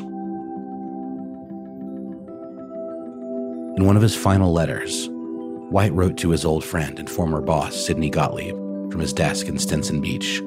In 3.78 3.86
one 3.86 3.96
of 3.96 4.02
his 4.02 4.16
final 4.16 4.52
letters, 4.52 5.10
White 5.72 5.94
wrote 5.94 6.18
to 6.18 6.32
his 6.32 6.46
old 6.46 6.64
friend 6.64 7.00
and 7.00 7.10
former 7.10 7.42
boss, 7.42 7.76
Sidney 7.76 8.10
Gottlieb, 8.10 8.56
from 8.92 9.00
his 9.00 9.14
desk 9.14 9.48
in 9.48 9.58
Stinson 9.58 10.02
Beach, 10.02 10.40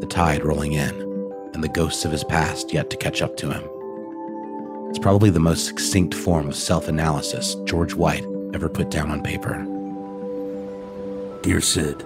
the 0.00 0.06
tide 0.08 0.44
rolling 0.44 0.72
in, 0.72 0.90
and 1.54 1.62
the 1.62 1.68
ghosts 1.68 2.04
of 2.04 2.10
his 2.10 2.24
past 2.24 2.72
yet 2.72 2.90
to 2.90 2.96
catch 2.96 3.22
up 3.22 3.36
to 3.36 3.50
him. 3.50 3.62
It's 4.90 4.98
probably 4.98 5.30
the 5.30 5.40
most 5.40 5.66
succinct 5.66 6.14
form 6.14 6.48
of 6.48 6.56
self 6.56 6.88
analysis 6.88 7.54
George 7.64 7.94
White 7.94 8.26
ever 8.52 8.68
put 8.68 8.90
down 8.90 9.10
on 9.10 9.22
paper. 9.22 9.64
Dear 11.42 11.60
Sid, 11.60 12.04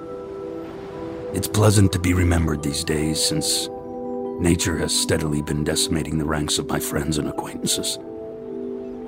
it's 1.35 1.49
pleasant 1.49 1.93
to 1.93 1.99
be 1.99 2.15
remembered 2.15 2.63
these 2.63 2.83
days 2.83 3.23
since 3.23 3.69
nature 4.41 4.79
has 4.79 4.99
steadily 4.99 5.43
been 5.43 5.65
decimating 5.65 6.17
the 6.17 6.25
ranks 6.25 6.59
of 6.59 6.69
my 6.69 6.81
friends 6.81 7.19
and 7.19 7.29
acquaintances. 7.29 7.99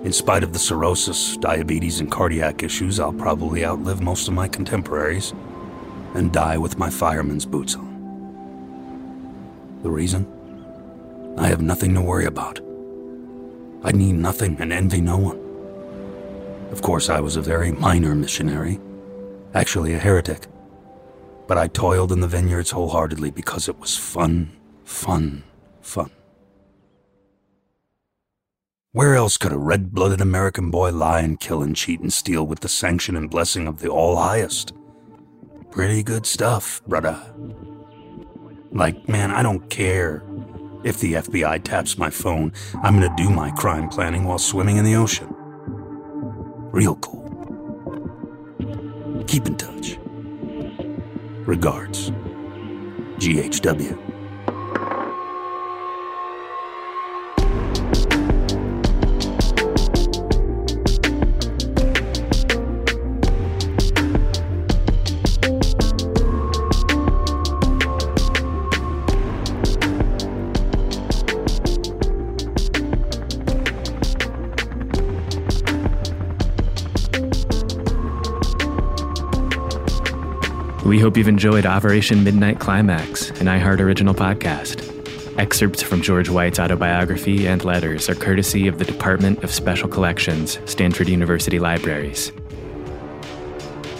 In 0.04 0.12
spite 0.12 0.42
of 0.42 0.52
the 0.52 0.58
cirrhosis, 0.58 1.36
diabetes, 1.38 2.00
and 2.00 2.10
cardiac 2.10 2.62
issues, 2.62 2.98
I'll 2.98 3.12
probably 3.12 3.64
outlive 3.64 4.02
most 4.02 4.28
of 4.28 4.34
my 4.34 4.48
contemporaries 4.48 5.32
and 6.14 6.32
die 6.32 6.58
with 6.58 6.78
my 6.78 6.90
fireman's 6.90 7.46
boots 7.46 7.74
on. 7.74 7.88
The 9.82 9.90
reason? 9.90 10.26
I 11.38 11.48
have 11.48 11.62
nothing 11.62 11.94
to 11.94 12.00
worry 12.00 12.26
about. 12.26 12.60
I 13.82 13.92
need 13.92 14.14
nothing 14.14 14.56
and 14.60 14.72
envy 14.72 15.00
no 15.00 15.16
one. 15.16 15.38
Of 16.70 16.82
course, 16.82 17.08
I 17.08 17.20
was 17.20 17.36
a 17.36 17.42
very 17.42 17.72
minor 17.72 18.14
missionary, 18.14 18.78
actually 19.54 19.94
a 19.94 19.98
heretic. 19.98 20.46
But 21.50 21.58
I 21.58 21.66
toiled 21.66 22.12
in 22.12 22.20
the 22.20 22.28
vineyards 22.28 22.70
wholeheartedly 22.70 23.32
because 23.32 23.68
it 23.68 23.76
was 23.80 23.96
fun, 23.96 24.52
fun, 24.84 25.42
fun. 25.80 26.12
Where 28.92 29.16
else 29.16 29.36
could 29.36 29.50
a 29.50 29.58
red 29.58 29.90
blooded 29.90 30.20
American 30.20 30.70
boy 30.70 30.92
lie 30.92 31.22
and 31.22 31.40
kill 31.40 31.60
and 31.60 31.74
cheat 31.74 31.98
and 31.98 32.12
steal 32.12 32.46
with 32.46 32.60
the 32.60 32.68
sanction 32.68 33.16
and 33.16 33.28
blessing 33.28 33.66
of 33.66 33.80
the 33.80 33.88
All 33.88 34.14
Highest? 34.14 34.74
Pretty 35.72 36.04
good 36.04 36.24
stuff, 36.24 36.84
brother. 36.86 37.20
Like, 38.70 39.08
man, 39.08 39.32
I 39.32 39.42
don't 39.42 39.68
care 39.68 40.22
if 40.84 41.00
the 41.00 41.14
FBI 41.14 41.64
taps 41.64 41.98
my 41.98 42.10
phone. 42.10 42.52
I'm 42.80 43.00
gonna 43.00 43.12
do 43.16 43.28
my 43.28 43.50
crime 43.50 43.88
planning 43.88 44.22
while 44.22 44.38
swimming 44.38 44.76
in 44.76 44.84
the 44.84 44.94
ocean. 44.94 45.34
Real 46.70 46.94
cool. 46.94 47.26
Keep 49.26 49.48
in 49.48 49.56
touch. 49.56 49.99
Regards, 51.50 52.12
GHW. 53.18 54.09
We 80.90 80.98
hope 80.98 81.16
you've 81.16 81.28
enjoyed 81.28 81.66
Operation 81.66 82.24
Midnight 82.24 82.58
Climax, 82.58 83.30
an 83.30 83.46
iHeart 83.46 83.78
original 83.78 84.12
podcast. 84.12 84.82
Excerpts 85.38 85.84
from 85.84 86.02
George 86.02 86.28
White's 86.28 86.58
autobiography 86.58 87.46
and 87.46 87.64
letters 87.64 88.08
are 88.08 88.16
courtesy 88.16 88.66
of 88.66 88.80
the 88.80 88.84
Department 88.84 89.44
of 89.44 89.52
Special 89.52 89.88
Collections, 89.88 90.58
Stanford 90.64 91.08
University 91.08 91.60
Libraries. 91.60 92.32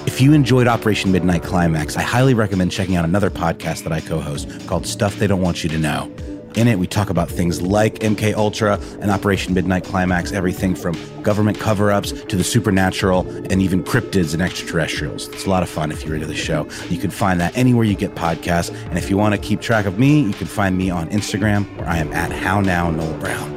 If 0.05 0.21
you 0.21 0.33
enjoyed 0.33 0.67
Operation 0.67 1.13
Midnight 1.13 1.45
Climax, 1.45 1.97
I 1.97 2.03
highly 2.03 2.35
recommend 2.35 2.73
checking 2.73 2.97
out 2.97 3.05
another 3.05 3.31
podcast 3.31 3.85
that 3.85 3.93
I 3.93 4.01
co-host 4.01 4.49
called 4.67 4.85
Stuff 4.85 5.15
They 5.15 5.29
Don't 5.29 5.41
Want 5.41 5.63
You 5.63 5.71
to 5.71 5.79
Know. 5.79 6.13
In 6.57 6.67
it, 6.67 6.81
we 6.81 6.89
talk 6.89 7.11
about 7.11 7.29
things 7.29 7.63
like 7.63 8.01
MK 8.01 8.35
Ultra 8.35 8.81
and 9.01 9.11
Operation 9.13 9.55
Midnight 9.55 9.85
Climax, 9.85 10.33
everything 10.33 10.75
from 10.75 10.97
government 11.23 11.61
cover-ups 11.61 12.11
to 12.11 12.35
the 12.35 12.43
supernatural 12.43 13.21
and 13.51 13.63
even 13.63 13.85
cryptids 13.85 14.33
and 14.33 14.43
extraterrestrials. 14.43 15.29
It's 15.29 15.47
a 15.47 15.51
lot 15.51 15.63
of 15.63 15.69
fun 15.69 15.93
if 15.93 16.05
you're 16.05 16.17
into 16.17 16.27
the 16.27 16.35
show. 16.35 16.69
You 16.89 16.99
can 16.99 17.11
find 17.11 17.41
that 17.41 17.57
anywhere 17.57 17.85
you 17.85 17.95
get 17.95 18.17
podcasts. 18.17 18.75
And 18.89 18.99
if 18.99 19.09
you 19.09 19.17
want 19.17 19.33
to 19.35 19.41
keep 19.41 19.61
track 19.61 19.87
of 19.87 20.01
me, 20.01 20.23
you 20.23 20.33
can 20.33 20.49
find 20.49 20.77
me 20.77 20.91
on 20.91 21.09
Instagram 21.11 21.73
where 21.77 21.89
I 21.89 21.99
am 21.99 22.13
at 22.13 22.33
How 22.33 22.61
Now 22.61 22.91
Noel 22.91 23.17
Brown. 23.19 23.53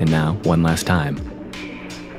And 0.00 0.10
now, 0.10 0.34
one 0.42 0.62
last 0.62 0.86
time. 0.86 1.18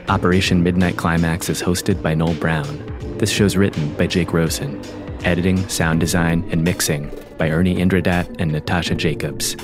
Operation 0.07 0.63
Midnight 0.63 0.97
Climax 0.97 1.49
is 1.49 1.61
hosted 1.61 2.01
by 2.01 2.15
Noel 2.15 2.33
Brown. 2.33 2.83
This 3.19 3.29
show's 3.29 3.55
written 3.55 3.93
by 3.93 4.07
Jake 4.07 4.33
Rosen. 4.33 4.81
Editing, 5.23 5.69
sound 5.69 5.99
design, 5.99 6.47
and 6.51 6.63
mixing 6.63 7.11
by 7.41 7.49
Ernie 7.49 7.77
Indradat 7.77 8.39
and 8.39 8.51
Natasha 8.51 8.93
Jacobs. 8.93 9.57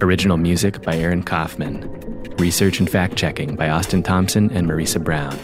Original 0.00 0.38
music 0.38 0.80
by 0.80 0.96
Aaron 0.96 1.22
Kaufman. 1.22 1.82
Research 2.38 2.80
and 2.80 2.88
fact 2.88 3.16
checking 3.16 3.54
by 3.54 3.68
Austin 3.68 4.02
Thompson 4.02 4.50
and 4.52 4.66
Marisa 4.66 4.98
Brown. 4.98 5.38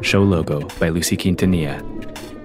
Show 0.00 0.22
logo 0.22 0.66
by 0.78 0.88
Lucy 0.88 1.18
Quintanilla. 1.18 1.76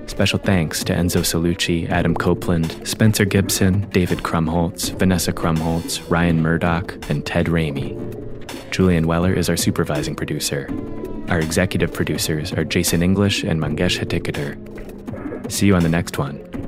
Special 0.09 0.39
thanks 0.39 0.83
to 0.83 0.93
Enzo 0.93 1.21
Salucci, 1.21 1.89
Adam 1.89 2.13
Copeland, 2.15 2.85
Spencer 2.85 3.23
Gibson, 3.23 3.89
David 3.91 4.17
Krumholtz, 4.23 4.93
Vanessa 4.99 5.31
Krumholtz, 5.31 6.03
Ryan 6.11 6.41
Murdoch, 6.41 7.09
and 7.09 7.25
Ted 7.25 7.45
Ramey. 7.45 7.95
Julian 8.71 9.07
Weller 9.07 9.31
is 9.31 9.47
our 9.47 9.55
supervising 9.55 10.17
producer. 10.17 10.67
Our 11.29 11.39
executive 11.39 11.93
producers 11.93 12.51
are 12.51 12.65
Jason 12.65 13.01
English 13.01 13.41
and 13.41 13.61
Mangesh 13.61 14.03
Hattikudur. 14.03 14.59
See 15.49 15.67
you 15.67 15.77
on 15.77 15.83
the 15.83 15.87
next 15.87 16.17
one. 16.17 16.64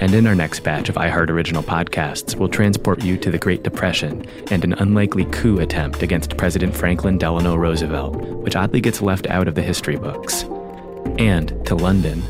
And 0.00 0.14
in 0.14 0.26
our 0.26 0.34
next 0.34 0.60
batch 0.60 0.88
of 0.88 0.96
iHeart 0.96 1.30
Original 1.30 1.62
podcasts, 1.62 2.36
we'll 2.36 2.48
transport 2.48 3.02
you 3.02 3.16
to 3.18 3.30
the 3.30 3.38
Great 3.38 3.62
Depression 3.62 4.26
and 4.50 4.62
an 4.64 4.74
unlikely 4.74 5.24
coup 5.26 5.58
attempt 5.58 6.02
against 6.02 6.36
President 6.36 6.76
Franklin 6.76 7.18
Delano 7.18 7.56
Roosevelt, 7.56 8.16
which 8.16 8.56
oddly 8.56 8.80
gets 8.80 9.00
left 9.00 9.26
out 9.28 9.48
of 9.48 9.54
the 9.54 9.62
history 9.62 9.96
books. 9.96 10.44
And 11.18 11.64
to 11.66 11.74
London, 11.74 12.22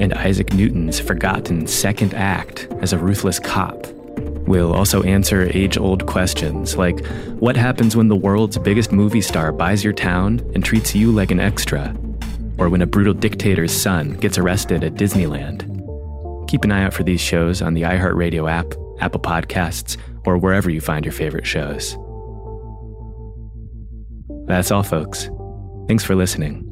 and 0.00 0.14
Isaac 0.14 0.52
Newton's 0.52 0.98
forgotten 0.98 1.66
second 1.66 2.14
act 2.14 2.66
as 2.80 2.92
a 2.92 2.98
ruthless 2.98 3.38
cop. 3.38 3.86
We'll 4.46 4.72
also 4.72 5.02
answer 5.02 5.48
age 5.54 5.78
old 5.78 6.06
questions 6.06 6.76
like 6.76 7.06
what 7.38 7.56
happens 7.56 7.94
when 7.94 8.08
the 8.08 8.16
world's 8.16 8.58
biggest 8.58 8.90
movie 8.90 9.20
star 9.20 9.52
buys 9.52 9.84
your 9.84 9.92
town 9.92 10.40
and 10.54 10.64
treats 10.64 10.94
you 10.94 11.12
like 11.12 11.30
an 11.30 11.38
extra? 11.38 11.94
Or 12.58 12.68
when 12.68 12.82
a 12.82 12.86
brutal 12.86 13.14
dictator's 13.14 13.72
son 13.72 14.14
gets 14.14 14.38
arrested 14.38 14.82
at 14.82 14.94
Disneyland? 14.94 15.81
Keep 16.52 16.64
an 16.64 16.72
eye 16.72 16.84
out 16.84 16.92
for 16.92 17.02
these 17.02 17.18
shows 17.22 17.62
on 17.62 17.72
the 17.72 17.80
iHeartRadio 17.80 18.46
app, 18.46 18.74
Apple 19.00 19.20
Podcasts, 19.20 19.96
or 20.26 20.36
wherever 20.36 20.68
you 20.68 20.82
find 20.82 21.02
your 21.02 21.12
favorite 21.14 21.46
shows. 21.46 21.96
That's 24.44 24.70
all, 24.70 24.82
folks. 24.82 25.30
Thanks 25.88 26.04
for 26.04 26.14
listening. 26.14 26.71